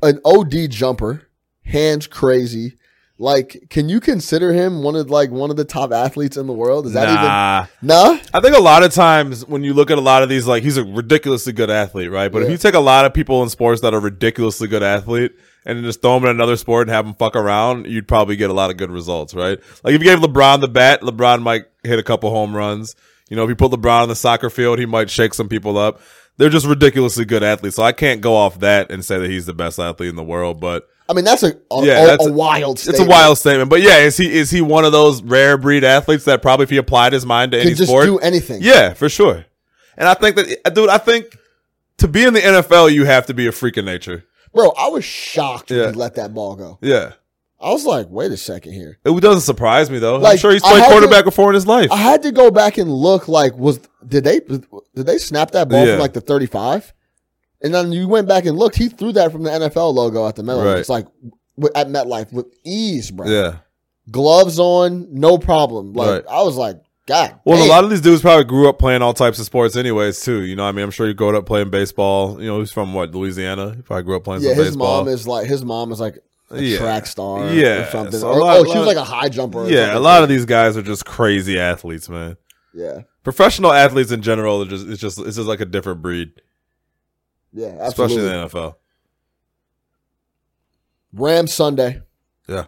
[0.03, 1.29] an OD jumper,
[1.67, 2.79] hands crazy.
[3.19, 6.55] Like, can you consider him one of like one of the top athletes in the
[6.55, 6.87] world?
[6.87, 7.67] Is that nah.
[7.83, 8.19] even nah?
[8.33, 10.63] I think a lot of times when you look at a lot of these, like
[10.63, 12.33] he's a ridiculously good athlete, right?
[12.33, 15.33] But if you take a lot of people in sports that are ridiculously good athlete
[15.67, 18.37] and then just throw them in another sport and have them fuck around, you'd probably
[18.37, 19.59] get a lot of good results, right?
[19.85, 22.95] Like if you gave LeBron the bat, LeBron might hit a couple home runs.
[23.29, 25.77] You know, if you put LeBron on the soccer field, he might shake some people
[25.77, 26.01] up.
[26.39, 27.77] They're just ridiculously good athletes.
[27.77, 30.23] So I can't go off that and say that he's the best athlete in the
[30.25, 32.79] world, but I mean, that's a a, Yeah, a- that's a wild.
[32.79, 33.71] it's a wild statement.
[33.71, 36.71] But yeah, is he is he one of those rare breed athletes that probably if
[36.71, 38.61] he applied his mind to Can any just sport, do anything.
[38.63, 39.47] yeah, for sure.
[39.97, 41.37] And I think that, dude, I think
[41.99, 44.25] to be in the NFL, you have to be a freak of nature.
[44.57, 44.71] Bro.
[44.77, 45.87] I was shocked when Yeah.
[45.91, 46.79] he let that ball go.
[46.83, 47.13] Yeah.
[47.61, 48.99] I was like, wait a second here.
[49.05, 50.23] It doesn't surprise me though.
[50.25, 51.91] I'm sure he's played had to- quarterback before in his life.
[51.93, 53.29] I had to go back and look.
[53.29, 55.93] Like, was did they did they snap that ball Yeah.
[55.93, 56.93] from like the thirty five?
[57.63, 58.77] And then you went back and looked.
[58.77, 60.65] He threw that from the NFL logo at the Miller.
[60.67, 60.79] Right.
[60.79, 61.07] It's like
[61.75, 63.27] at MetLife with ease, bro.
[63.27, 63.57] yeah.
[64.11, 65.93] gloves on, no problem.
[65.95, 66.25] Like Right.
[66.31, 67.39] I was like, God.
[67.45, 67.67] Well, damn.
[67.67, 70.21] a lot of these dudes probably grew up playing all types of sports, anyways.
[70.21, 70.65] Too, you know.
[70.65, 72.41] I mean, I'm sure you grew up playing baseball.
[72.41, 73.75] You know, he's from what Louisiana.
[73.77, 75.05] He probably grew up playing yeah, some his baseball.
[75.05, 76.19] mom is like his mom is like
[76.51, 76.79] a Yeah.
[76.79, 78.19] track star, Yeah, or something.
[78.21, 79.69] so Or- lot- oh, she was like a high jumper.
[79.69, 82.37] yeah, a lot of these guys are just crazy athletes, man.
[82.75, 86.31] Yeah, Professional athletes in general are just it's just it's just like a different breed.
[87.53, 88.75] Yeah, especially in the NFL.
[91.13, 92.03] Ram Sunday.
[92.49, 92.65] Yeah.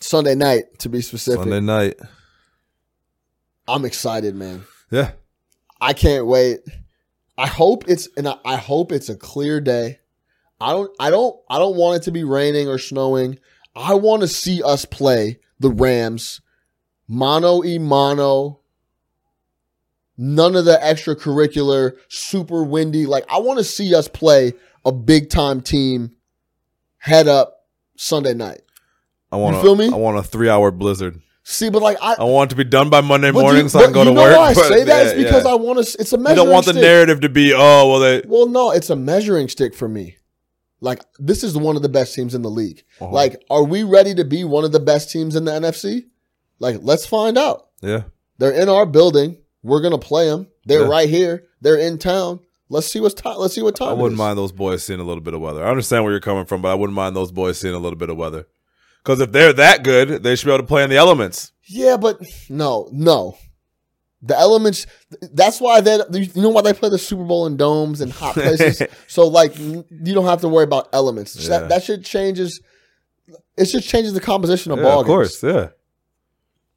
[0.00, 1.40] Sunday night to be specific.
[1.40, 1.94] Sunday night.
[3.66, 4.64] I'm excited, man.
[4.90, 5.12] Yeah.
[5.80, 6.60] I can't wait.
[7.36, 10.00] I hope it's and I, I hope it's a clear day.
[10.60, 13.38] I don't I don't I don't want it to be raining or snowing.
[13.74, 16.40] I want to see us play the Rams
[17.08, 18.60] mono e mono.
[20.16, 23.06] None of the extracurricular, super windy.
[23.06, 24.52] Like I want to see us play
[24.84, 26.14] a big time team
[26.98, 28.60] head up Sunday night.
[29.32, 29.88] I want You feel me?
[29.88, 31.20] I want a three hour blizzard.
[31.46, 33.84] See, but like I, I want to be done by Monday morning you, so I
[33.84, 34.36] can go to you know work.
[34.36, 34.86] Why I say that?
[34.86, 35.50] yeah, It's because yeah.
[35.50, 36.00] I want to.
[36.00, 36.38] It's a measuring.
[36.38, 38.22] You don't want the narrative to be, oh, well, they.
[38.26, 40.16] Well, no, it's a measuring stick for me.
[40.80, 42.82] Like this is one of the best teams in the league.
[43.00, 43.10] Uh-huh.
[43.10, 46.06] Like, are we ready to be one of the best teams in the NFC?
[46.58, 47.68] Like, let's find out.
[47.82, 48.04] Yeah.
[48.38, 49.38] They're in our building.
[49.62, 50.46] We're gonna play them.
[50.66, 50.88] They're Yeah.
[50.88, 51.44] right here.
[51.60, 52.40] They're in town.
[52.70, 53.36] Let's see what's time.
[53.38, 53.88] Let's see what time.
[53.88, 54.18] I wouldn't is.
[54.18, 55.64] mind those boys seeing a little bit of weather.
[55.64, 57.98] I understand where you're coming from, but I wouldn't mind those boys seeing a little
[57.98, 58.46] bit of weather.
[59.04, 61.52] Because if they're that good, they should be able to play in the elements.
[61.66, 63.36] Yeah, but no, no.
[64.22, 64.86] The elements.
[65.20, 65.98] That's why they.
[66.10, 68.82] You know why they play the Super Bowl in domes and hot places.
[69.06, 69.84] so like, you
[70.14, 71.36] don't have to worry about elements.
[71.36, 71.58] Yeah.
[71.58, 72.60] That, that shit changes.
[73.58, 75.38] It just changes the composition of Yeah, ball of games.
[75.40, 75.42] course.
[75.42, 75.68] Yeah.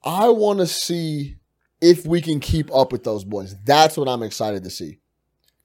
[0.04, 1.38] I want to see
[1.82, 3.56] if we can keep up with those boys.
[3.66, 5.00] That's what I'm excited to see.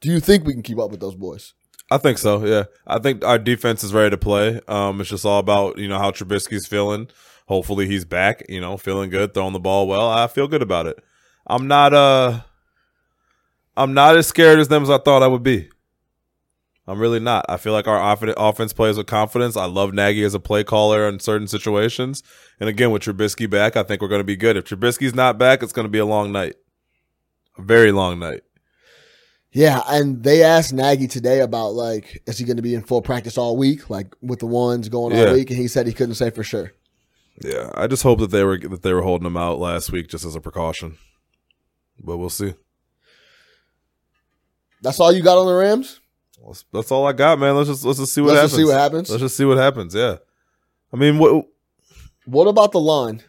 [0.00, 1.54] Do you think we can keep up with those boys?
[1.90, 2.44] I think so.
[2.44, 4.60] Yeah, I think our defense is ready to play.
[4.68, 7.08] Um, it's just all about you know how Trubisky's feeling.
[7.48, 8.42] Hopefully he's back.
[8.48, 10.08] You know, feeling good, throwing the ball well.
[10.08, 10.98] I feel good about it.
[11.46, 12.40] I'm not uh,
[13.76, 15.68] I'm not as scared as them as I thought I would be.
[16.86, 17.44] I'm really not.
[17.48, 19.56] I feel like our off- offense plays with confidence.
[19.56, 22.22] I love Nagy as a play caller in certain situations.
[22.58, 24.56] And again, with Trubisky back, I think we're going to be good.
[24.56, 26.56] If Trubisky's not back, it's going to be a long night,
[27.56, 28.40] a very long night.
[29.54, 33.02] Yeah, and they asked Nagy today about like, is he going to be in full
[33.02, 35.26] practice all week, like with the ones going Yeah.
[35.26, 35.50] all week?
[35.50, 36.72] And he said he couldn't say for sure.
[37.42, 40.08] Yeah, I just hope that they were that they were holding him out last week
[40.08, 40.96] just as a precaution.
[42.02, 42.54] But we'll see.
[44.82, 46.00] That's all you got on the Rams.
[46.44, 47.54] That's, that's all I got, man.
[47.56, 48.52] Let's just let's just see what Let's happens.
[48.52, 49.10] just see what happens.
[49.10, 49.94] Let's just see what happens.
[49.94, 50.16] Yeah,
[50.92, 51.46] I mean, what
[52.24, 53.22] What about the line?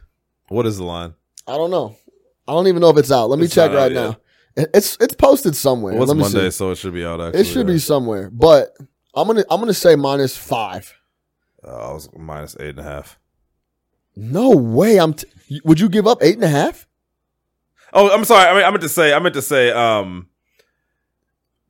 [0.49, 1.13] what is the line?
[1.47, 1.95] I don't know.
[2.47, 3.29] I don't even know if it's out.
[3.29, 4.07] Let me It's check right out now.
[4.09, 4.17] yet.
[4.55, 5.93] It- It's it's posted somewhere.
[5.93, 6.57] Well, it's Let me Monday, see.
[6.57, 7.19] so it should be out.
[7.21, 8.75] Actually, It should be somewhere, but
[9.15, 10.93] I'm gonna I'm gonna say minus five.
[11.65, 13.17] Uh, I was minus eight and a half.
[14.15, 14.99] No way.
[14.99, 15.13] I'm.
[15.15, 15.27] T-
[15.63, 16.87] would you give up eight and a half?
[17.93, 18.47] Oh, I'm sorry.
[18.49, 19.13] I mean, I meant to say.
[19.13, 19.71] I meant to say.
[19.71, 20.27] Um,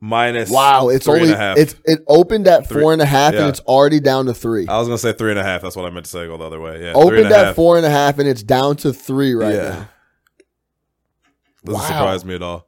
[0.00, 0.50] minus.
[0.50, 1.56] Wow, it's three and only a half.
[1.56, 3.40] it's it opened at Three- four and a half yeah.
[3.40, 4.66] and it's already down to three.
[4.68, 5.62] I was gonna say three and a half.
[5.62, 6.26] That's what I meant to say.
[6.26, 6.82] Go the other way.
[6.84, 7.54] Yeah, Opened at half.
[7.56, 9.62] four and a half and it's down to three right yeah.
[9.62, 9.88] now.
[11.64, 11.86] Doesn't Wow.
[11.86, 12.66] surprise me at all.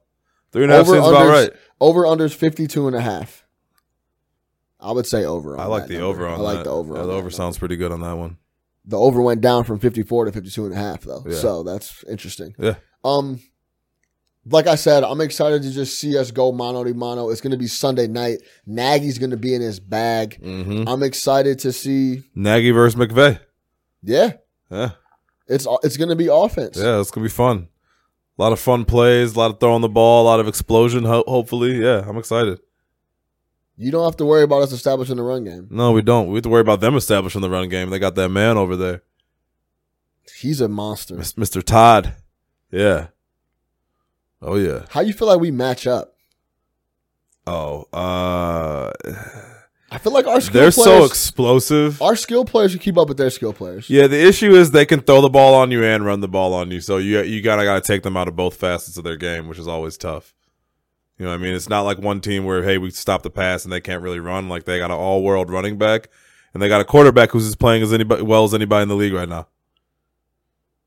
[0.51, 1.51] Three and a half Over seems about unders- right.
[1.79, 3.45] Over unders 52 and a half.
[4.79, 5.55] I would say over.
[5.55, 6.05] On I like the number.
[6.07, 6.43] over on that.
[6.43, 6.63] I like that.
[6.65, 6.93] the over.
[6.95, 7.31] Yeah, on the over number.
[7.31, 8.37] sounds pretty good on that one.
[8.85, 11.23] The over went down from 54 to 52 and a half though.
[11.27, 11.35] Yeah.
[11.35, 12.55] So that's interesting.
[12.57, 12.75] Yeah.
[13.03, 13.41] Um,
[14.49, 17.29] like I said, I'm excited to just see us go mono to mono.
[17.29, 18.37] It's going to be Sunday night.
[18.65, 20.39] Nagy's going to be in his bag.
[20.41, 20.87] Mm-hmm.
[20.87, 22.23] I'm excited to see.
[22.33, 23.39] Nagy versus McVay.
[24.03, 24.33] Yeah,
[24.71, 24.91] Yeah,
[25.47, 26.77] it's it's going to be offense.
[26.77, 27.67] yeah, it's gonna be fun.
[28.37, 31.05] A lot of fun plays, a lot of throwing the ball, a lot of explosion.
[31.05, 32.59] Ho- hopefully, yeah, I'm excited.
[33.77, 35.67] You don't have to worry about us establishing the run game.
[35.69, 36.27] No, we don't.
[36.27, 37.89] We have to worry about them establishing the run game.
[37.89, 39.03] They got that man over there,
[40.39, 41.15] He's a monster.
[41.15, 41.63] Mr.
[41.63, 42.15] Todd.
[42.71, 43.07] Yeah.
[44.41, 44.85] Oh yeah.
[44.89, 46.15] How you feel like we match up?
[47.47, 48.91] Oh, uh,
[49.89, 52.01] I feel like our skill they're players, so explosive.
[52.01, 53.89] our skill players should keep up with their skill players.
[53.89, 56.53] Yeah, the issue is they can throw the ball on you and run the ball
[56.53, 56.81] on you.
[56.81, 59.59] So you you gotta gotta take them out of both facets of their game, which
[59.59, 60.33] is always tough.
[61.17, 61.53] You know what I mean?
[61.55, 64.19] It's not like one team where hey we stop the pass and they can't really
[64.19, 64.49] run.
[64.49, 66.09] Like they got an all world running back
[66.53, 68.95] and they got a quarterback who's as playing as anybody well as anybody in the
[68.95, 69.47] league right now.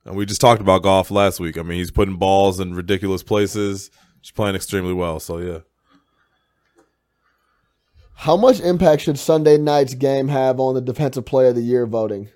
[0.04, 1.56] And we just talked about golf last week.
[1.56, 3.90] I mean, he's putting balls in ridiculous places,
[4.20, 5.20] He's playing extremely well.
[5.20, 5.60] So yeah.
[8.20, 11.86] How much impact should Sunday night's game have on the defensive player of the year
[11.86, 12.28] voting?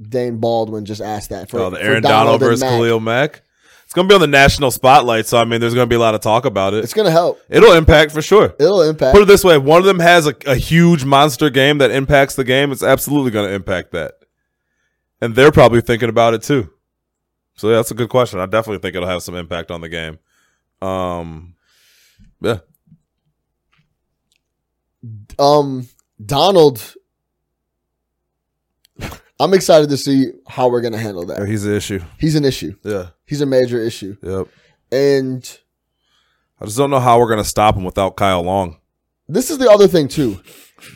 [0.00, 2.70] Dane Baldwin just asked that for, oh, the for Aaron Donald versus Mack.
[2.70, 3.42] Khalil Mack.
[3.82, 6.14] It's gonna be on the national spotlight, so I mean, there's gonna be a lot
[6.14, 6.84] of talk about it.
[6.84, 7.40] It's going to help.
[7.48, 8.54] It'll impact for sure.
[8.60, 9.12] It'll impact.
[9.12, 11.90] Put it this way: if one of them has a, a huge monster game that
[11.90, 14.14] impacts the game, it's absolutely going to impact that,
[15.20, 16.70] and they're probably thinking about it too.
[17.56, 18.38] So yeah, that's a good question.
[18.38, 20.18] I definitely think it'll have some impact on the game.
[20.80, 21.56] Um,
[22.40, 22.58] yeah,
[25.38, 25.88] um,
[26.24, 26.94] Donald.
[29.40, 31.46] I'm excited to see how we're going to handle that.
[31.48, 32.00] he's an issue.
[32.18, 32.76] He's an issue.
[32.84, 34.16] Yeah, He's a major issue.
[34.22, 34.46] yep.
[34.92, 35.58] And
[36.60, 38.78] I just don't know how we're going to stop him without Kyle Long.
[39.28, 40.40] this is the other thing too,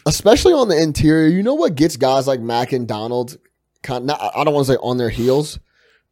[0.06, 1.26] especially on the interior.
[1.28, 3.36] You know what gets guys like Mack and Donald?
[3.82, 5.58] Kind not, I don't want to say on their heels,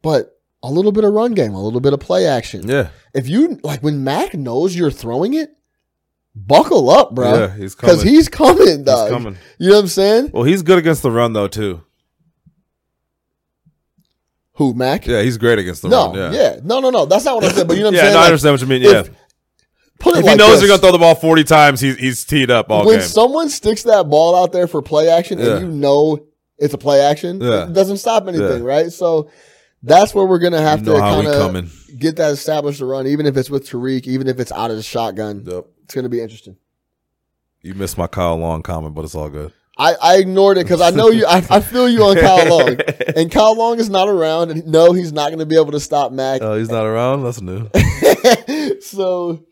[0.01, 2.67] but a little bit of run game, a little bit of play action.
[2.67, 5.56] Yeah, If you like when Mack knows you're throwing it,
[6.45, 7.33] buckle up, bro.
[7.33, 7.95] yeah, he's coming.
[7.95, 9.09] Because he's coming, dog.
[9.09, 9.37] He's coming.
[9.57, 10.29] You know what I'm saying?
[10.33, 11.83] Well, he's good against the run though too.
[14.53, 15.05] Who Mack?
[15.05, 16.13] Yeah, he's great against the run.
[16.13, 16.33] no, run.
[16.33, 16.59] yeah.
[16.63, 17.05] no, no, no.
[17.05, 17.67] That's not what I said.
[17.67, 18.13] But you know what I'm yeah, saying?
[18.15, 18.81] no, I understand what you mean.
[18.81, 19.09] Yeah, if-
[19.99, 20.61] Put it if like he knows this.
[20.61, 23.07] you're gonna throw the ball 40 times, he's he's teed up all when game.
[23.07, 25.57] someone sticks that ball out there for play action Yeah.
[25.57, 26.19] and you know
[26.59, 27.65] it's a play action, Yeah.
[27.67, 28.69] it doesn't stop anything, Yeah.
[28.69, 28.91] right?
[28.91, 29.31] So
[29.81, 33.07] that's where we're gonna have You know to kind of get that established to run,
[33.07, 35.43] even if it's with Tarik, even if it's out of the shotgun.
[35.47, 35.65] Yep.
[35.87, 36.57] It's gonna be interesting.
[37.61, 39.53] You missed my Kyle Long comment, but it's all good.
[39.77, 41.25] I, I ignored it because I know you.
[41.25, 42.77] I, I feel you on Kyle Long,
[43.15, 44.51] and Kyle Long is not around.
[44.51, 46.41] And no, he's not going to be able to stop Mack.
[46.41, 47.23] Oh, he's not around.
[47.23, 47.69] That's new.
[48.81, 49.45] so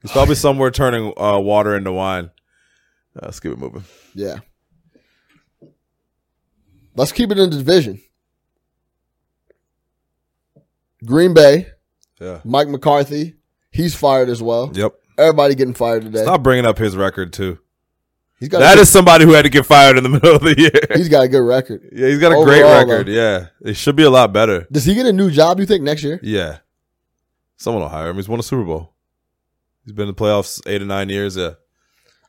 [0.00, 2.30] He's probably somewhere turning uh, water into wine.
[3.14, 3.84] Uh, let's keep it moving.
[4.14, 4.38] yeah,
[6.96, 8.00] let's keep it in the division.
[11.04, 11.66] Green Bay,
[12.20, 12.40] Yeah.
[12.44, 13.34] Mike McCarthy,
[13.70, 14.70] he's fired as well.
[14.72, 14.94] Yep.
[15.18, 16.22] Everybody getting fired today.
[16.22, 17.58] Stop bringing up his record too.
[18.40, 20.42] He's got That a, is somebody who had to get fired in the middle of
[20.42, 20.96] the year.
[20.98, 21.88] he's got a good record.
[21.92, 23.06] Yeah, he's got a great record.
[23.06, 23.10] though.
[23.12, 24.66] Yeah, it should be a lot better.
[24.72, 25.60] Does he get a new job?
[25.60, 26.18] You think next year?
[26.22, 26.58] Yeah,
[27.56, 28.16] someone will hire him.
[28.16, 28.94] He's won a Super Bowl.
[29.84, 31.36] He's been in the playoffs eight or nine years.
[31.36, 31.52] Yeah,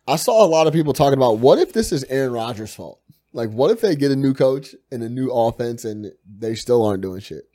[0.08, 3.00] I saw a lot of people talking about what if this is Aaron Rodgers' fault?
[3.36, 6.86] Like, what if they get a new coach and a new offense and they still
[6.86, 7.46] aren't doing shit?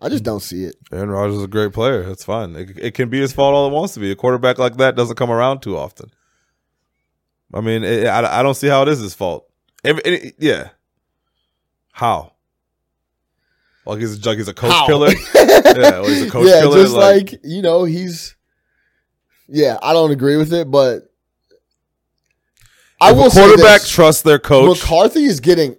[0.00, 0.76] I just don't see it.
[0.92, 2.02] Aaron Rodgers is a great player.
[2.04, 2.56] That's fine.
[2.56, 4.10] It, it can be his fault all it wants to be.
[4.10, 6.10] A quarterback like that doesn't come around too often.
[7.52, 9.46] I mean, it, I, I don't see how it is his fault.
[9.84, 10.70] Every, it- yeah,
[11.92, 12.32] how?
[13.86, 14.86] Like he's like he's a coach How?
[14.86, 15.08] killer.
[15.34, 16.82] yeah, he's a coach yeah, killer.
[16.82, 18.36] just like, you know, he's.
[19.48, 21.10] Yeah, I don't agree with it, but
[23.00, 23.90] I will a say quarterback this.
[23.90, 24.80] trusts their coach.
[24.80, 25.76] McCarthy is getting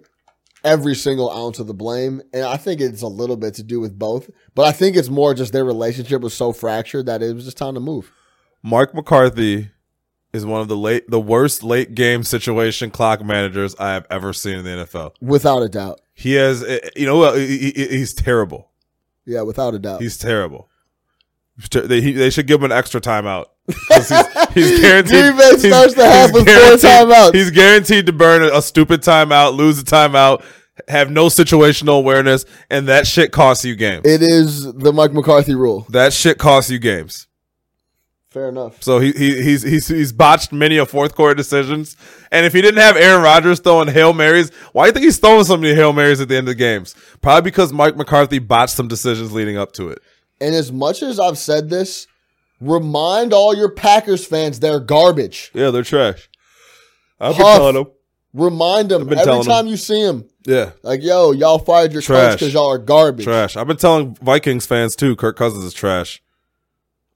[0.64, 3.80] every single ounce of the blame, and I think it's a little bit to do
[3.80, 4.30] with both.
[4.54, 7.56] But I think it's more just their relationship was so fractured that it was just
[7.56, 8.12] time to move.
[8.62, 9.70] Mark McCarthy
[10.32, 14.32] is one of the late, the worst late game situation clock managers I have ever
[14.32, 15.12] seen in the NFL.
[15.20, 16.00] Without a doubt.
[16.14, 17.36] He has, eh, you know, what?
[17.38, 18.70] He- he- he's terrible.
[19.26, 20.00] Yeah, without a doubt.
[20.00, 20.68] He's terrible.
[21.70, 23.46] They, they should give him an extra timeout.
[23.68, 24.08] He's,
[24.54, 25.34] he's guaranteed.
[25.34, 26.44] He's- starts half he's four
[26.90, 27.34] timeouts.
[27.34, 30.44] He's guaranteed to burn a, a stupid timeout, lose a timeout,
[30.88, 34.02] have no situational awareness, and that shit costs you games.
[34.04, 35.86] It is the Mike McCarthy rule.
[35.90, 37.28] that shit costs you games.
[38.30, 38.82] Fair enough.
[38.82, 41.98] So he, he he's he's he's botched many a fourth quarter decisions.
[42.30, 45.18] And if he didn't have Aaron Rodgers throwing hail marys, why do you think he's
[45.18, 46.94] throwing so many hail marys at the end of the games?
[47.20, 49.98] Probably because Mike McCarthy botched some decisions leading up to it.
[50.40, 52.06] And as much as I've said this,
[52.62, 55.50] remind all your Packers fans they're garbage.
[55.54, 56.28] Yeah, they're trash.
[57.20, 57.56] I've been Huff.
[57.56, 57.86] telling them.
[58.34, 60.24] Remind them every time you see them.
[60.46, 62.34] Yeah, Like, yo, y'all fired your coach Trash.
[62.34, 63.24] because y'all are garbage.
[63.24, 63.56] trash.
[63.56, 65.14] I've been telling Vikings fans too.
[65.14, 66.20] Kirk Cousins is trash.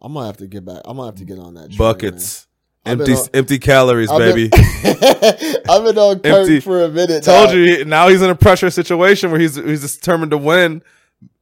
[0.00, 0.82] I'm gonna have to get back.
[0.84, 1.68] I'm gonna have to get on that.
[1.68, 2.46] train, Buckets,
[2.84, 4.50] I've empty on- empty calories, I've baby.
[4.52, 4.96] man.
[5.68, 6.60] I've been on Kirk Empty.
[6.60, 7.24] for a minute.
[7.24, 7.54] Told now.
[7.54, 10.82] you now he's in a pressure situation where he's he's determined to win.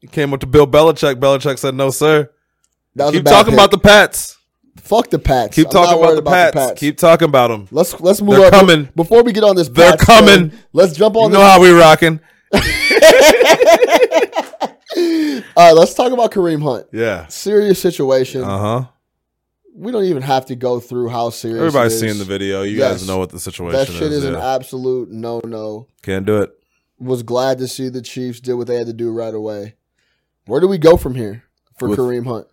[0.00, 1.16] He came up to Bill Belichick.
[1.16, 2.30] Belichick said, "No, sir.
[2.96, 3.54] That Keep talking pick.
[3.54, 4.38] about the Pats.
[4.76, 5.54] fuck the Pats.
[5.56, 6.80] Keep I'm talking about worried the, Pats.
[6.80, 7.66] Keep talking about them.
[7.70, 8.88] Let's let's move They're up coming.
[8.94, 9.68] before we get on this.
[9.68, 10.52] They're Pats coming.
[10.72, 11.30] let's jump on.
[11.32, 12.20] You know how we rocking.
[15.56, 16.86] All right, let's talk about Kareem Hunt.
[16.92, 17.26] Yeah.
[17.28, 18.42] Serious situation.
[18.44, 18.84] Uh huh.
[19.74, 21.58] we don't even have to go through how serious.
[21.58, 22.00] Everybody's it is.
[22.00, 22.62] seeing the video.
[22.62, 22.92] You Yes.
[23.00, 23.86] guys know what the situation is.
[23.88, 24.18] That shit is.
[24.18, 25.88] is an absolute no no.
[26.02, 26.52] Can't do it.
[27.00, 29.74] Was glad to see the Chiefs did what they had to do right away.
[30.46, 31.42] Where do we go from here
[31.78, 32.46] for With- Kareem Hunt?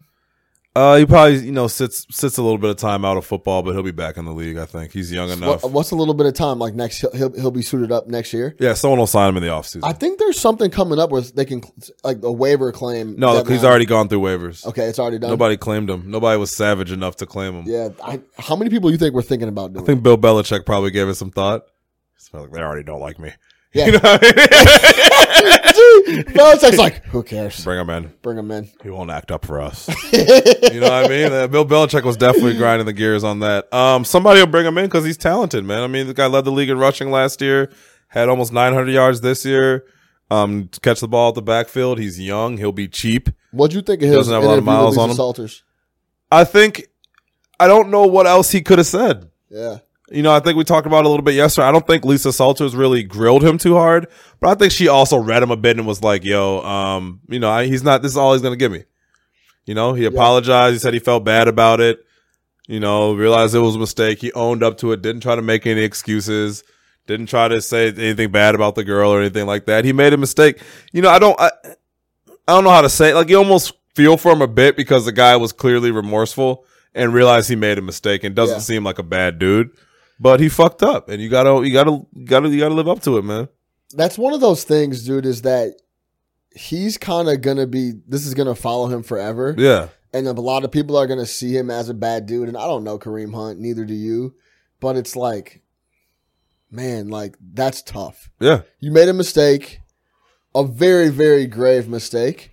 [0.74, 3.62] Uh, he probably you know sits sits a little bit of time out of football,
[3.62, 4.58] but he'll be back in the league.
[4.58, 5.64] I think he's young enough.
[5.64, 6.60] What, what's a little bit of time?
[6.60, 8.56] Like next, he'll, he'll be suited up next year.
[8.58, 9.82] yeah, someone will sign him in the offseason.
[9.84, 11.62] I think there's something coming up where they can
[12.06, 13.18] like a waiver claim.
[13.18, 14.66] no, he's already gone through waivers.
[14.66, 14.86] okay.
[14.86, 15.30] It's already done.
[15.30, 16.10] Nobody claimed him.
[16.10, 17.66] Nobody was savage enough to claim him.
[17.68, 17.90] Yeah.
[18.02, 19.84] I, how many people do you think we're thinking about doing?
[19.84, 21.64] I think Bill Belichick probably gave it some thought.
[22.16, 23.32] It's like they already don't like me.
[23.74, 23.86] Yeah.
[23.86, 26.24] You know what I mean?
[26.26, 27.64] Belichick's like, who cares?
[27.64, 28.14] Bring him in.
[28.22, 28.70] Bring him in.
[28.84, 29.88] He won't act up for us.
[30.14, 31.32] you know what I mean?
[31.32, 33.74] Uh, Bill Belichick was definitely grinding the gears on that.
[33.74, 35.84] Um, somebody will bring him in because he's talented, man.
[35.84, 37.72] I mean, the guy led the league in rushing last year,
[38.10, 39.86] had almost 900 yards this year.
[40.30, 42.00] Um, catch the ball at the backfield.
[42.00, 42.58] He's young.
[42.58, 43.30] He'll be cheap.
[43.52, 45.16] What'd you think of his Doesn't have a lot of miles on him.
[45.16, 45.64] Salters?
[46.32, 46.88] I think.
[47.60, 49.30] I don't know what else he could have said.
[49.50, 49.80] Yeah.
[50.12, 51.68] You know, I think we talked about it a little bit yesterday.
[51.68, 54.08] I don't think Lisa Salters really grilled him too hard,
[54.42, 57.40] but I think she also read him a bit and was like, "Yo, um, you
[57.40, 58.02] know, I, he's not.
[58.02, 58.84] This is all he's gonna give me."
[59.66, 60.74] You know, he apologized.
[60.74, 62.00] He said he felt bad about it.
[62.68, 64.20] You know, realized it was a mistake.
[64.20, 65.02] He owned up to it.
[65.02, 66.64] Didn't try to make any excuses.
[67.08, 69.86] Didn't try to say anything bad about the girl or anything like that.
[69.86, 70.62] He made a mistake.
[70.92, 71.52] You know, I don't, I,
[72.48, 73.12] I don't know how to say.
[73.12, 73.16] It.
[73.16, 77.14] Like you almost feel for him a bit because the guy was clearly remorseful and
[77.14, 78.62] realized he made a mistake and doesn't Yeah.
[78.62, 79.72] seem like a bad dude.
[80.22, 83.02] But he fucked up, and you gotta, you gotta, you gotta, you gotta live up
[83.02, 83.50] to it, man.
[83.92, 85.74] That's one of those things, dude, is that
[86.56, 89.56] he's kind of to be, this is to follow him forever.
[89.58, 92.48] Yeah, And a lot of people are to see him as a bad dude.
[92.50, 94.36] And I don't know Kareem Hunt, neither do you.
[94.80, 95.64] But it's like,
[96.70, 98.30] man, like, that's tough.
[98.40, 98.62] yeah.
[98.80, 99.82] You made a mistake,
[100.54, 102.51] a very, very grave mistake.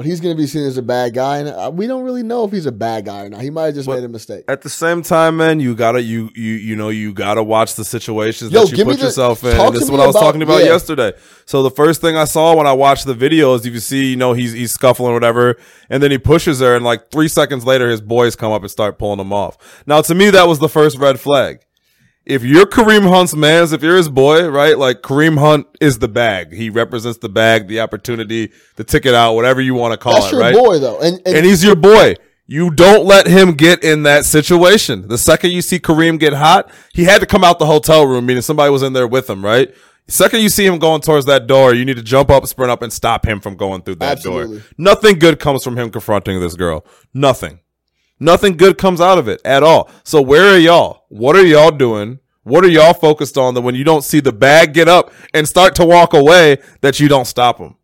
[0.00, 1.40] But he's going to be seen as a bad guy.
[1.40, 3.42] And uh, we don't really know if he's a bad guy or not.
[3.42, 4.44] He might have just But- made a mistake.
[4.48, 7.84] At the same time, man, you gotta you you you know you gotta watch the
[7.84, 9.50] situations Yo, that you put the- yourself in.
[9.60, 10.68] And this is what I was about- talking about yeah.
[10.70, 11.12] yesterday.
[11.44, 14.06] So the first thing I saw when I watched the video is if you see,
[14.12, 15.56] you know, he's he's scuffling or whatever,
[15.90, 18.70] and then he pushes her, and like three seconds later, his boys come up and
[18.70, 19.58] start pulling him off.
[19.84, 21.60] Now, to me, that was the first red flag.
[22.30, 24.78] If you're Kareem Hunt's man's, if you're his boy, right?
[24.78, 26.52] Like Kareem Hunt is the bag.
[26.52, 30.26] He represents the bag, the opportunity, the ticket out, whatever you want to call That's
[30.26, 30.54] it, your right?
[30.54, 31.00] boy, though.
[31.00, 32.14] And, and, and he's your boy.
[32.46, 35.08] You don't let him get in that situation.
[35.08, 38.26] The second you see Kareem get hot, he had to come out the hotel room,
[38.26, 39.74] meaning somebody was in there with him, right?
[40.08, 42.82] Second you see him going towards that door, you need to jump up, sprint up,
[42.82, 44.58] and stop him from going through that Absolutely.
[44.58, 44.66] door.
[44.76, 46.84] Nothing good comes from him confronting this girl.
[47.14, 47.60] Nothing.
[48.20, 49.90] Nothing good comes out of it at all.
[50.04, 51.04] So where are y'all?
[51.08, 52.20] What are y'all doing?
[52.42, 55.48] What are y'all focused on that when you don't see the bag get up and
[55.48, 57.76] start to walk away that you don't stop them?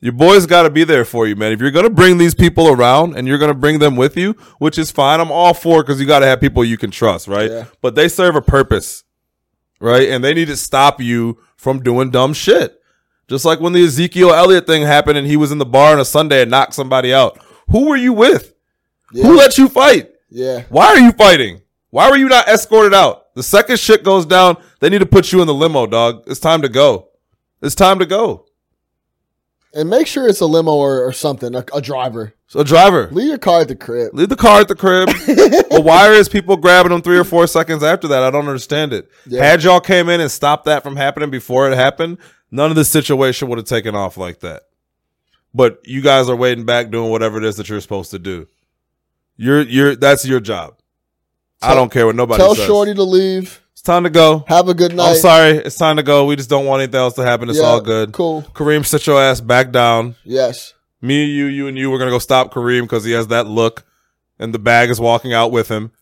[0.00, 1.52] Your boys got to be there for you, man.
[1.52, 4.16] If you're going to bring these people around and you're going to bring them with
[4.16, 5.20] you, which is fine.
[5.20, 7.50] I'm all for because you got to have people you can trust, right?
[7.50, 7.64] Yeah.
[7.80, 9.02] But they serve a purpose,
[9.80, 10.08] right?
[10.08, 12.80] And they need to stop you from doing dumb shit.
[13.26, 16.00] Just like when the Ezekiel Elliott thing happened and he was in the bar on
[16.00, 17.38] a Sunday and knocked somebody out.
[17.70, 18.54] Who were you with?
[19.12, 20.10] Yeah, Who let you fight?
[20.30, 20.64] yeah.
[20.68, 21.62] Why are you fighting?
[21.90, 23.34] Why were you not escorted out?
[23.34, 26.24] The second shit goes down, they need to put you in the limo, dog.
[26.26, 27.08] It's time to go.
[27.62, 28.46] It's time to go.
[29.74, 32.34] And make sure it's a limo or, or something, a, a driver.
[32.46, 34.14] So, a driver, Leave your car at the crib.
[34.14, 35.08] leave the car at the crib.
[35.70, 38.22] but why is people grabbing them three or four seconds after that?
[38.22, 39.10] I don't understand it.
[39.26, 39.44] Yeah.
[39.44, 42.16] Had y'all came in and stopped that from happening before it happened,
[42.50, 44.62] none of this situation would have taken off like that.
[45.54, 48.46] But you guys are waiting back doing whatever it is that you're supposed to do.
[49.38, 50.74] You're you're that's your job.
[51.62, 52.66] I don't care what nobody Tell says.
[52.66, 53.60] Shorty to leave.
[53.72, 54.44] it's time to go.
[54.48, 55.10] Have a good night.
[55.10, 55.52] I'm sorry.
[55.58, 56.26] It's time to go.
[56.26, 57.48] We just don't want anything else to happen.
[57.48, 58.12] It's Yeah, all good.
[58.12, 58.42] Cool.
[58.52, 60.14] Kareem, sit your ass back down.
[60.24, 60.74] Yes.
[61.00, 63.84] Me, you, you, and you, we're gonna go stop Kareem because he has that look,
[64.38, 65.92] and the bag is walking out with him.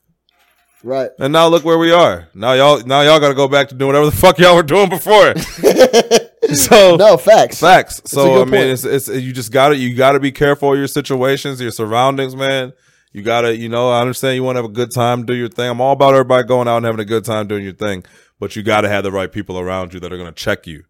[0.82, 1.10] Right.
[1.18, 2.28] And now look where we are.
[2.34, 4.62] Now y'all, now y'all got to go back to doing whatever the fuck y'all were
[4.62, 5.34] doing before.
[6.54, 7.60] so no facts.
[7.60, 8.02] facts.
[8.04, 8.62] So I mean, point.
[8.70, 11.70] it's, it's you just got to you got to be careful of your situations, your
[11.72, 12.72] surroundings, man.
[13.16, 15.32] You got to, you know, I understand you want to have a good time, do
[15.32, 15.70] your thing.
[15.70, 18.04] I'm all about everybody going out and having a good time doing your thing,
[18.38, 20.66] but you got to have the right people around you that are going to check
[20.66, 20.84] you.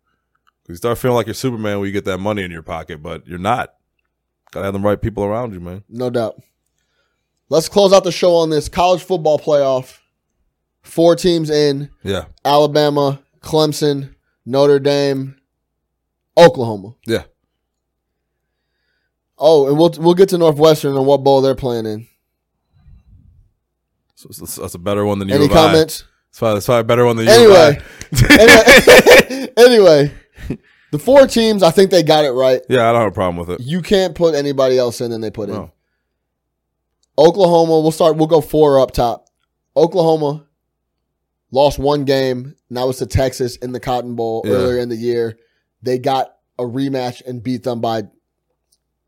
[0.68, 3.24] You start feeling like you're Superman when you get that money in your pocket, but
[3.29, 3.74] you're not.
[4.51, 5.85] Got to have the right people around you, man.
[5.89, 6.43] No doubt.
[7.49, 9.99] Let's close out the show on this college football playoff.
[10.83, 15.37] Four teams in Yeah, Alabama, Clemson, Notre Dame,
[16.37, 16.97] Oklahoma.
[17.07, 17.22] yeah.
[19.39, 22.09] Oh, and we'll we'll get to Northwestern and what bowl they're playing in.
[24.17, 25.35] So that's, that's a better one than you.
[25.37, 26.05] Any comments?
[26.31, 27.33] It's probably, it's probably a better one than you.
[27.33, 27.79] Anyway.
[28.31, 30.14] anyway, anyway,
[30.91, 32.61] the four teams, I think they got it right.
[32.69, 33.64] yeah, I don't have a problem with it.
[33.64, 35.71] You can't put anybody else in than they put in.
[37.19, 39.27] Oklahoma, we'll start, we'll go four up top.
[39.77, 40.47] Oklahoma
[41.51, 44.53] lost one game, and that was to Texas in the Cotton Bowl Yeah.
[44.53, 45.39] earlier in the year.
[45.83, 48.05] They got a rematch and beat them by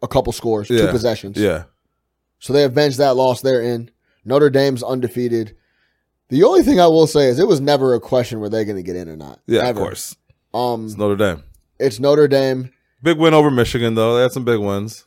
[0.02, 1.36] a couple scores, two possessions.
[1.38, 1.64] Yeah,
[2.38, 3.40] So they avenged that loss.
[3.40, 3.90] They're in.
[4.24, 5.56] Notre Dame's undefeated.
[6.28, 8.76] The only thing I will say is it was never a question were they going
[8.76, 9.40] to get in or not.
[9.46, 10.14] yeah, of course.
[10.52, 11.42] Um, It's Notre Dame.
[11.78, 12.70] it's Notre Dame.
[13.02, 14.16] Big win over Michigan, though.
[14.16, 15.04] They had some big wins.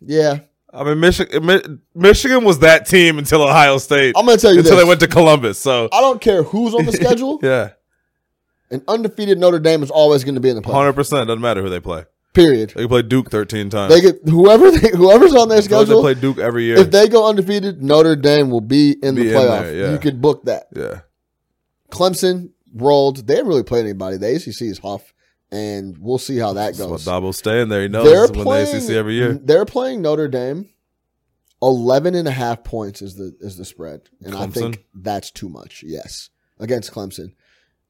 [0.00, 0.40] Yeah,
[0.72, 1.80] I mean, Michigan.
[1.94, 4.14] Michigan was that team until Ohio State.
[4.16, 4.84] I'm going to tell you until this.
[4.84, 5.58] they went to Columbus.
[5.58, 7.38] So I don't care who's on the schedule.
[7.42, 7.70] yeah,
[8.70, 10.72] An undefeated Notre Dame is always going to be in the playoffs.
[10.74, 12.04] hundred percent doesn't matter who they play.
[12.36, 12.68] Period.
[12.76, 13.94] They can play Duke thirteen times.
[13.94, 16.02] They get whoever they, whoever's on their schedule.
[16.02, 16.76] they play Duke every year.
[16.76, 19.92] If they go undefeated, Notre Dame will be in Be the in there, yeah.
[19.92, 20.66] You could book that.
[20.76, 21.00] yeah,
[21.90, 23.26] Clemson rolled.
[23.26, 24.18] They haven't really played anybody.
[24.18, 25.14] The ACC is huff,
[25.50, 27.06] and we'll see how that goes.
[27.06, 27.80] Dabo's staying there.
[27.80, 29.32] He knows They're when playing the ACC every year.
[29.32, 30.68] They're playing Notre Dame.
[31.62, 34.02] 11 and a half points is the is the spread.
[34.20, 35.82] And I think that's too much.
[35.86, 36.28] Yes.
[36.58, 37.32] Against Clemson.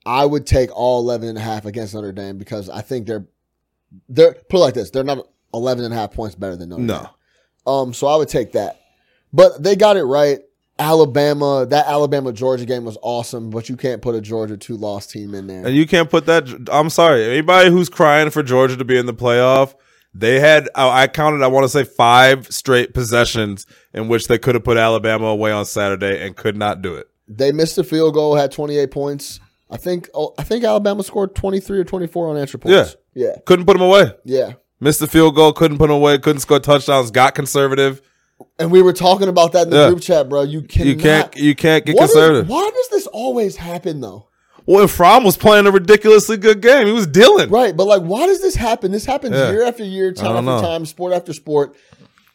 [0.07, 3.27] I would take all 11 and a half against Notre Dame because I think they're
[4.09, 6.87] they're put it like this, they're not 11 and a half points better than Notre
[6.87, 6.87] Dame.
[6.87, 7.11] No,
[7.71, 8.81] Um, so I would take that.
[9.33, 10.41] But they got it right.
[10.79, 15.07] Alabama, that Alabama Georgia game was awesome, but you can't put a Georgia two loss
[15.07, 15.67] team in there.
[15.67, 16.69] And you can't put that.
[16.71, 17.25] I'm sorry.
[17.25, 19.75] Anybody who's crying for Georgia to be in the playoff,
[20.13, 24.39] they had, I I counted, I want to say five straight possessions in which they
[24.39, 27.09] could have put Alabama away on Saturday and could not do it.
[27.27, 29.41] They missed a field goal, had 28 points.
[29.71, 32.97] I think oh, I think Alabama scored 23 or 24 unanswered points.
[33.15, 33.27] Yeah.
[33.27, 33.37] Yeah.
[33.45, 34.13] Couldn't put them away.
[34.25, 34.53] Yeah.
[34.79, 38.03] Missed the field goal, couldn't put them away, couldn't score touchdowns, got conservative.
[38.59, 39.89] And we were talking about that in the Yeah.
[39.89, 40.43] group chat, bro.
[40.43, 40.87] You cannot.
[40.87, 42.49] You can't, you can't get What is- conservative.
[42.49, 44.29] why does this always happen though?
[44.67, 47.51] Well, if Fromm was playing a ridiculously good game, he was dealing.
[47.51, 48.91] Right, but like, why does this happen?
[48.93, 49.51] This happens Yeah.
[49.53, 50.61] year after year, time after know.
[50.61, 51.77] time, sport after sport.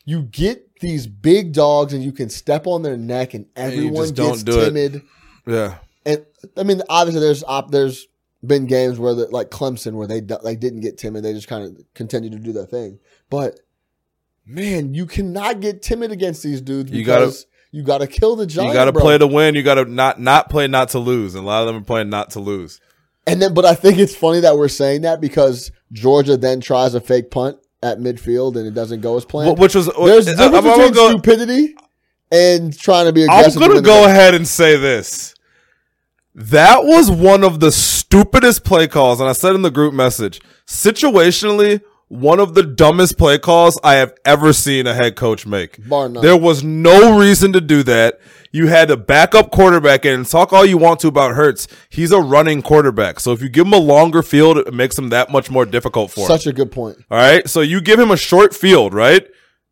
[0.05, 4.15] You get these big dogs, and you can step on their neck, and everyone just
[4.15, 4.65] don't gets do it.
[4.65, 5.01] timid.
[5.45, 5.75] Yeah.
[6.05, 6.25] And
[6.57, 8.07] I mean, obviously, there's op- there's
[8.45, 11.63] been games where the, like Clemson where they like didn't get timid, they just kind
[11.63, 12.99] of continued to do their thing.
[13.29, 13.59] But
[14.45, 18.35] man, you cannot get timid against these dudes You gotta- because you got to kill
[18.35, 18.69] the giant.
[18.69, 19.01] You got to bro.
[19.01, 19.55] play to win.
[19.55, 21.35] You got to not not play not to lose.
[21.35, 22.81] And a lot of them are playing not to lose.
[23.27, 26.95] And then, but I think it's funny that we're saying that because Georgia then tries
[26.95, 29.57] a fake punt at midfield and it doesn't go as planned.
[29.59, 31.75] Which was uh, There's a I- difference I'm gonna between go- stupidity
[32.31, 33.61] and trying to be aggressive.
[33.61, 35.35] I'm gonna go ahead and say this.
[36.33, 40.41] That was one of the stupidest play calls, and I said in the group message,
[40.65, 45.87] situationally, one of the dumbest play calls I have ever seen a head coach make.
[45.87, 46.21] Bar none.
[46.21, 48.19] There was no reason to do that.
[48.51, 50.25] You had a backup quarterback in.
[50.25, 51.69] Talk all you want to about Hurts.
[51.89, 53.21] He's a running quarterback.
[53.21, 56.11] So if you give him a longer field, it makes him that much more difficult
[56.11, 56.27] for him.
[56.27, 56.97] Such a good point.
[57.09, 57.49] All right.
[57.49, 59.25] So you give him a short field, right?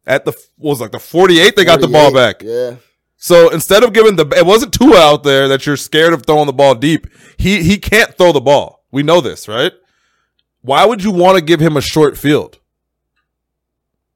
[0.07, 2.41] At the what was it, like the 48, they got the ball back.
[2.41, 2.75] Yeah.
[3.21, 6.45] So instead of giving the, it wasn't Tua out there that you're scared of throwing
[6.47, 7.05] the ball deep.
[7.37, 8.85] He he can't throw the ball.
[8.91, 9.73] We know this, right?
[10.61, 12.59] Why would you want to give him a short field?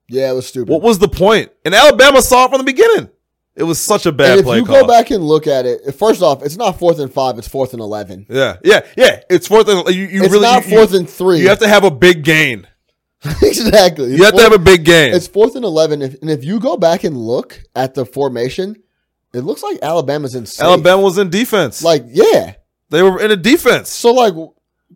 [0.07, 0.71] Yeah, it was stupid.
[0.71, 1.51] What was the point?
[1.65, 3.09] And Alabama saw it from the beginning.
[3.55, 4.81] It was such a bad and if play you call.
[4.81, 7.73] go back and look at it, first off, it's not fourth and five; it's fourth
[7.73, 8.25] and eleven.
[8.29, 9.19] yeah, yeah, yeah.
[9.29, 11.39] It's fourth and you, you It's really not you, fourth you, and three.
[11.41, 12.67] you have to have a big gain.
[13.41, 14.15] exactly.
[14.15, 15.13] You have to have a big gain.
[15.13, 18.82] It's fourth and eleven, if, and if you go back and look at the formation,
[19.33, 20.63] it looks like Alabama's in safe.
[20.63, 21.83] Alabama was in defense.
[21.83, 22.53] Like, yeah.
[22.89, 23.89] they were in a defense.
[23.89, 24.33] So like,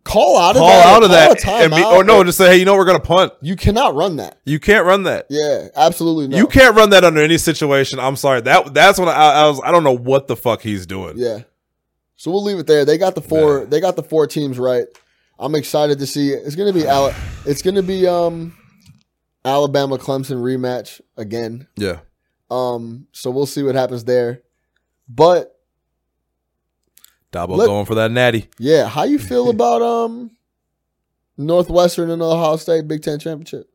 [0.03, 0.61] call out of that.
[0.61, 0.95] Call that.
[0.95, 3.33] out of that, and be, or no, just say, hey, you know, we're gonna punt.
[3.41, 4.39] you cannot run that.
[4.45, 5.27] You can't run that.
[5.29, 6.37] Yeah, absolutely no.
[6.37, 7.99] You can't run that under any situation.
[7.99, 8.41] I'm sorry.
[8.41, 9.61] That that's when I, I was.
[9.63, 11.17] I don't know what the fuck he's doing.
[11.17, 11.41] Yeah.
[12.15, 12.85] So we'll leave it there.
[12.85, 13.59] They got the four.
[13.59, 13.65] Yeah.
[13.65, 14.85] They got the four teams right.
[15.39, 16.29] I'm excited to see.
[16.31, 17.13] It's gonna be Al-
[17.45, 18.57] It's gonna be um,
[19.45, 21.67] Alabama Clemson rematch again.
[21.75, 21.99] Yeah.
[22.49, 24.41] Um, so we'll see what happens there.
[25.09, 25.53] But
[27.31, 28.49] Dabo Let- going for that natty.
[28.59, 30.31] yeah, how you feel about um,
[31.37, 33.69] Northwestern and the Ohio State Big Ten championship?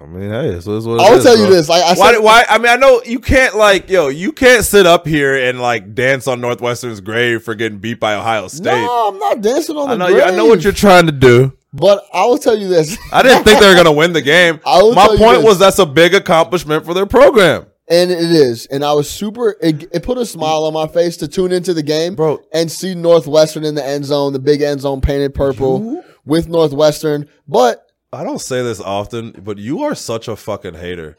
[0.00, 1.68] I mean, hey, so this is what it I will is, tell you this.
[1.68, 2.12] Like I Why?
[2.12, 2.44] said, Why?
[2.48, 5.94] I mean, I know you can't like, yo, you can't sit up here and like
[5.94, 8.64] dance on Northwestern's grave for getting beat by Ohio State.
[8.64, 10.08] no, I'm not dancing on the I know.
[10.16, 11.52] you- I know what you're trying to do.
[11.72, 12.98] But I will tell you this.
[13.12, 14.60] I didn't think they were gonna win the game.
[14.64, 14.80] My
[15.12, 18.66] you point was that's a big accomplishment for their program, And it is.
[18.66, 21.72] And I was super, it, it put a smile on my face to tune into
[21.72, 22.42] the game bro.
[22.52, 27.28] and see Northwestern in the end zone, the big end zone painted purple with Northwestern.
[27.48, 31.16] But I don't say this often, but you are such a fucking hater.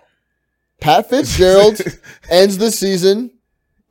[0.80, 1.82] Pat Fitzgerald
[2.30, 3.32] ends the season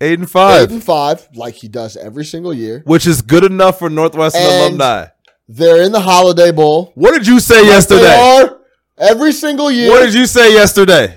[0.01, 0.63] Eight and five.
[0.65, 2.83] eight and five, like he does every single year.
[2.87, 5.07] which is good enough for Northwestern And- alumni.
[5.55, 6.93] They're in the Holiday Bowl.
[6.95, 8.17] What did you say They yesterday?
[8.17, 8.59] are
[8.97, 9.91] every single year.
[9.91, 11.17] What did you say yesterday?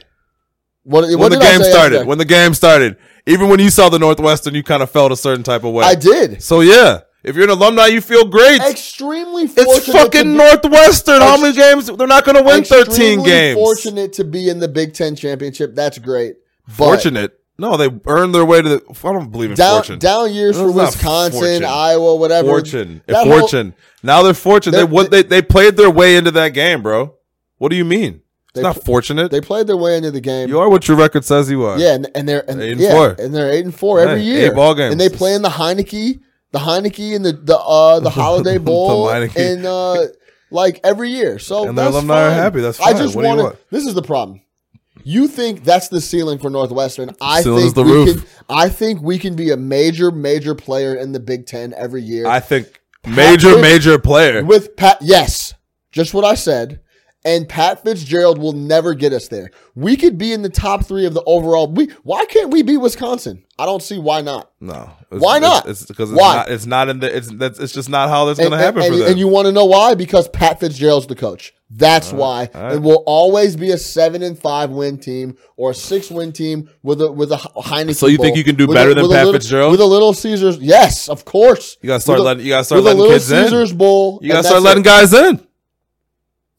[0.84, 1.72] What, when the game started.
[1.94, 2.04] yesterday?
[2.04, 2.98] When the game started.
[3.26, 5.86] Even when you saw the Northwestern, you kind of felt a certain type of way.
[5.86, 6.44] I did.
[6.44, 8.62] So yeah, if you're an alumni, you feel great.
[8.62, 9.78] Extremely fortunate.
[9.78, 11.22] It's fucking be- Northwestern.
[11.22, 11.88] How many games?
[11.88, 13.56] They're not going to win 13 extremely games.
[13.58, 15.76] Fortunate to be in the Big Ten championship.
[15.76, 16.36] That's great.
[16.68, 17.40] But Fortunate.
[17.58, 18.82] No, they earned their way to the.
[19.04, 20.00] I don't believe in down fortune.
[20.00, 21.64] down years for Wisconsin, fortune.
[21.66, 22.48] Iowa, whatever.
[22.50, 23.02] fortune.
[23.08, 23.74] That whole- fortune.
[24.04, 24.72] now they're fortunate.
[24.74, 27.14] They, They're- what they they played their way into that game, bro.
[27.58, 28.22] What do you mean?
[28.50, 29.32] It's They not fortunate.
[29.32, 30.50] They played their way into the game.
[30.50, 31.78] you are what your record says you are.
[31.80, 33.16] yeah, and, and they're and, Eight and yeah, four.
[33.20, 34.50] and they're eight and four every year.
[34.52, 34.92] eight ball games.
[34.92, 36.20] and they play in the Heineke,
[36.52, 39.36] the Heineke, and the the uh the Holiday Bowl, Heineke.
[39.38, 40.08] and uh
[40.52, 41.40] like every year.
[41.40, 42.60] So And their that's alumni are happy.
[42.62, 42.96] That's fine.
[42.96, 43.58] I just What do you wanna- want?
[43.72, 44.42] This is the problem.
[45.08, 47.12] You think that's the ceiling for Northwestern?
[47.22, 48.18] I Ceiling's think the we roof.
[48.18, 48.46] can.
[48.50, 52.26] I think we can be a major, major player in the Big Ten every year.
[52.26, 54.44] I think major Fitz- major player.
[54.44, 54.98] with Pat.
[55.02, 55.54] Yes,
[55.92, 56.82] just what I said.
[57.24, 59.50] And Pat Fitzgerald will never get us there.
[59.74, 61.66] We could be in the top three of the overall.
[61.72, 63.44] We why can't we be Wisconsin?
[63.58, 64.52] I don't see why not.
[64.60, 64.92] No.
[65.10, 65.68] Why not?
[65.68, 66.36] It's because it's Why?
[66.36, 66.50] not.
[66.52, 67.16] It's not in the.
[67.18, 67.58] It's that's.
[67.60, 69.10] It's just not how that's going to happen and, for them.
[69.10, 69.96] and you want to know why?
[69.96, 71.52] Because Pat Fitzgerald's the coach.
[71.72, 72.74] That's why right.
[72.76, 76.70] it will always be a seven and five win team or a six win team
[76.84, 77.96] with a with a Heineken.
[77.96, 79.72] So you think you can do better a- than Pat little- Fitzgerald?
[79.72, 80.58] with a little Caesars?
[80.60, 81.78] Yes, of course.
[81.82, 83.44] You gotta start With letting you gotta start letting little kids in.
[83.46, 84.20] Caesars Bowl.
[84.22, 84.86] You gotta start letting it.
[84.86, 85.40] guys in.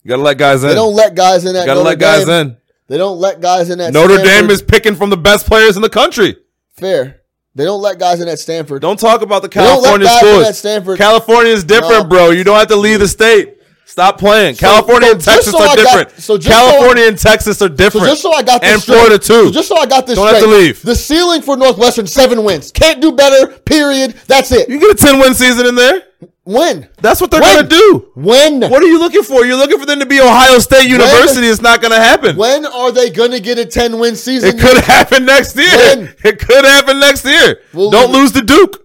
[0.03, 0.69] You gotta let guys in.
[0.71, 1.55] They don't let guys in.
[1.57, 2.47] At you gotta Notre let guys Dame.
[2.49, 2.57] in.
[2.89, 4.27] They don't let guys in at Notre Stanford.
[4.27, 6.37] Dame is picking from the best players in the country.
[6.77, 7.23] fair.
[7.55, 8.83] They don't let guys in at Stanford.
[8.83, 10.47] Don't talk about the don't let California schools.
[10.49, 10.99] at Stanford.
[10.99, 12.09] California is different, No.
[12.09, 12.31] bro.
[12.31, 13.56] You don't have to leave the state.
[13.89, 14.57] Stop playing.
[14.57, 16.11] California so and Texas so are got- different.
[16.21, 18.07] so just so California and Texas are So different.
[18.09, 19.47] just so I got this and straight, Florida too.
[19.47, 20.83] so just so I got this Don't have to leave.
[20.83, 22.73] The ceiling for Northwestern seven wins.
[22.73, 23.47] Can't do better.
[23.61, 24.15] Period.
[24.27, 24.69] That's it.
[24.69, 26.03] you get a ten win season in there.
[26.45, 26.89] Win.
[27.01, 27.57] That's what they're When?
[27.57, 28.09] gonna do.
[28.15, 28.61] When?
[28.71, 29.45] What are you looking for?
[29.45, 31.47] You're looking for them to be Ohio State University.
[31.47, 32.37] It's not gonna happen.
[32.37, 34.51] When are they gonna get a ten win season?
[34.51, 35.67] It could happen next year.
[35.77, 36.15] When?
[36.25, 37.61] It could happen next year.
[37.73, 38.83] We'll Don't leave it- lose to Duke.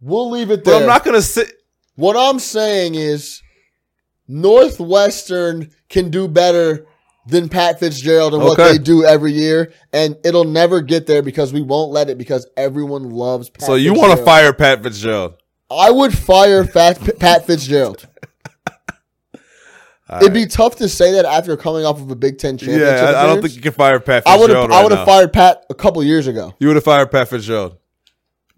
[0.00, 0.74] We'll leave it there.
[0.74, 0.80] But.
[0.82, 1.52] I'm not gonna sit.
[1.96, 3.40] what I'm saying is,
[4.28, 6.86] Northwestern can do better
[7.26, 11.52] than Pat Fitzgerald and what they do every year, and it'll never get there because
[11.52, 13.50] we won't let it because everyone loves.
[13.50, 15.34] Pat So you want to fire Pat Fitzgerald?
[15.70, 18.06] I would fire Fat, Pat Fitzgerald.
[20.22, 22.88] It'd be tough to say that after coming off of a Big Ten championship.
[22.88, 24.70] Yeah, I, I don't think you can fire Pat I would Fitzgerald.
[24.70, 24.80] have.
[24.80, 26.54] I would have fired Pat a couple years ago.
[26.58, 27.76] You would have fired Pat Fitzgerald.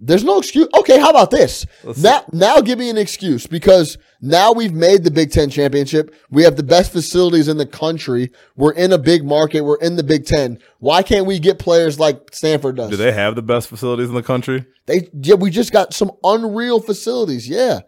[0.03, 0.67] There's no excuse.
[0.79, 1.67] Okay, how about this?
[1.85, 6.15] Let's Now, now give me an excuse because now we've made the Big Ten championship.
[6.31, 8.33] We have the best facilities in the country.
[8.57, 9.61] We're in a big market.
[9.61, 10.59] We're in the Big Ten.
[10.79, 12.89] Why can't we get players like Stanford does?
[12.91, 14.65] Do they have the best facilities in the country?
[14.87, 17.47] They yeah, we just got some unreal facilities.
[17.47, 17.81] Yeah,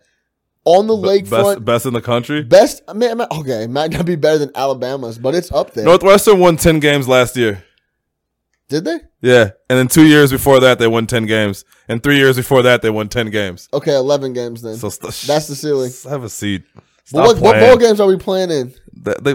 [0.64, 1.64] on the Best, lakefront.
[1.64, 2.42] best in the country.
[2.42, 5.84] Best, I mean, okay, it might not be better than Alabama's, but it's up there.
[5.84, 7.64] Northwestern won ten games last year.
[8.72, 9.00] Did they?
[9.20, 12.62] Yeah, and then two years before that they won ten games, and three years before
[12.62, 13.68] that they won ten games.
[13.70, 14.76] Okay, eleven games then.
[14.76, 15.92] So st- That's the ceiling.
[16.08, 16.62] Have a seat.
[17.04, 18.74] Stop what, what bowl games are we playing in?
[18.94, 19.34] They, they,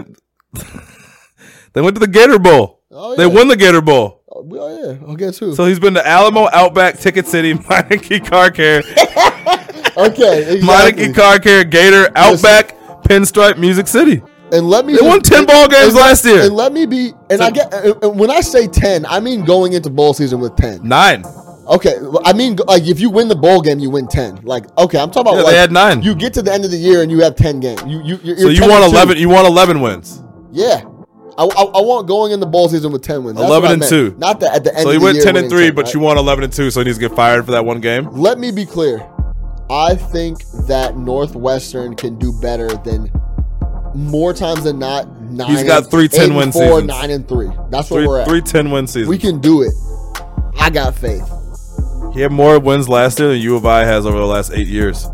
[1.72, 2.82] they went to the Gator Bowl.
[2.90, 3.16] Oh, yeah.
[3.18, 4.24] They won the Gator Bowl.
[4.28, 5.12] Oh, yeah.
[5.12, 5.54] Against who?
[5.54, 8.78] So he's been to Alamo, Outback, Ticket City, Meineke Car Care,
[9.96, 11.04] okay, exactly.
[11.06, 14.20] Meineke Car Care, Gator, Outback, Pinstripe, Music City.
[14.52, 16.42] And let me They won 10 ball games last year.
[16.42, 19.72] And let me be and I get and- when I say 10, I mean going
[19.74, 20.80] into bowl season with 10.
[20.86, 21.24] Nine.
[21.66, 24.40] Okay, I mean like if you win the bowl game, you win 10.
[24.44, 26.02] Like okay, I'm talking about Yeah, like they had nine.
[26.02, 27.82] You get to the end of the year and you have 10 games.
[27.86, 28.88] You you you're, So you 10 won two.
[28.96, 29.18] eleven.
[29.18, 30.22] You won eleven wins.
[30.50, 30.82] Yeah.
[31.36, 33.38] I, I, I want going in the bowl season with 10 wins.
[33.38, 33.90] That's 11 and meant.
[33.90, 34.14] two.
[34.18, 35.94] Not that at the end So you went ten and three, 10, but right?
[35.94, 36.70] you won eleven and two.
[36.70, 38.08] So he needs to get fired for that one game.
[38.12, 39.06] Let me be clear.
[39.70, 43.12] I think that Northwestern can do better than
[43.98, 45.08] more times than not.
[45.20, 46.86] Nine He's got three ten three eight 10 and win four, seasons.
[46.88, 47.48] nine and three.
[47.70, 48.28] That's where Three, we're at.
[48.28, 49.08] Three ten 10 win seasons.
[49.08, 49.72] We can do it.
[50.58, 51.28] I got faith.
[52.14, 54.66] He had more wins last year than U of I has over the last eight
[54.68, 55.06] years.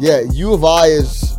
[0.00, 1.38] Yeah, U of I is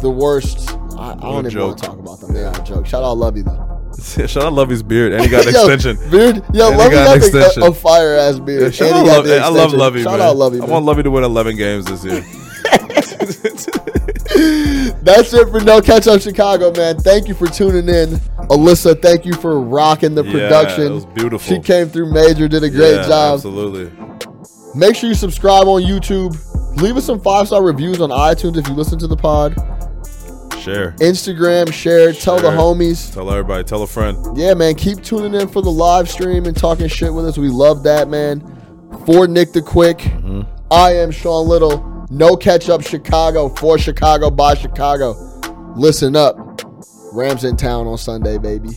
[0.00, 0.70] the worst.
[0.96, 1.66] I, I don't even joke.
[1.68, 2.32] want to talk about them.
[2.32, 2.86] They are a joke.
[2.86, 3.64] Shout out Lovie though.
[4.26, 6.10] Shout out Lovie's beard, and he got an Yo, extension.
[6.10, 7.62] Beard, yo, Lovie got got, an extension.
[7.62, 8.74] a, a fire ass beard.
[8.74, 9.32] Shout and out Lovie.
[9.38, 9.72] I love.
[9.72, 10.28] Lovie, Shout man.
[10.28, 10.60] out Lovie.
[10.60, 12.24] I want Lovie to win 11 games this year.
[15.02, 16.98] That's it for No Catch Up Chicago, man.
[16.98, 18.10] Thank you for tuning in.
[18.48, 20.82] Alyssa, thank you for rocking the production.
[20.82, 21.38] Yeah, it was beautiful.
[21.54, 23.34] She came through major, did a great Yeah, job.
[23.34, 23.92] Absolutely.
[24.74, 26.36] Make sure you subscribe on YouTube.
[26.82, 29.54] Leave us some five star reviews on iTunes if you listen to the pod.
[30.60, 30.92] Share.
[30.98, 33.12] Instagram, share, tell the homies.
[33.14, 33.64] Tell everybody.
[33.64, 34.18] Tell a friend.
[34.36, 37.38] Yeah, man, keep tuning in for the live stream and talking shit with us.
[37.38, 38.40] We love that, man.
[39.06, 40.42] For Nick the Quick, Mm-hmm.
[40.70, 41.97] I am Sean Little.
[42.10, 45.12] No catch up Chicago for Chicago by Chicago.
[45.76, 46.36] Listen up.
[47.12, 48.70] Rams in town on Sunday, baby.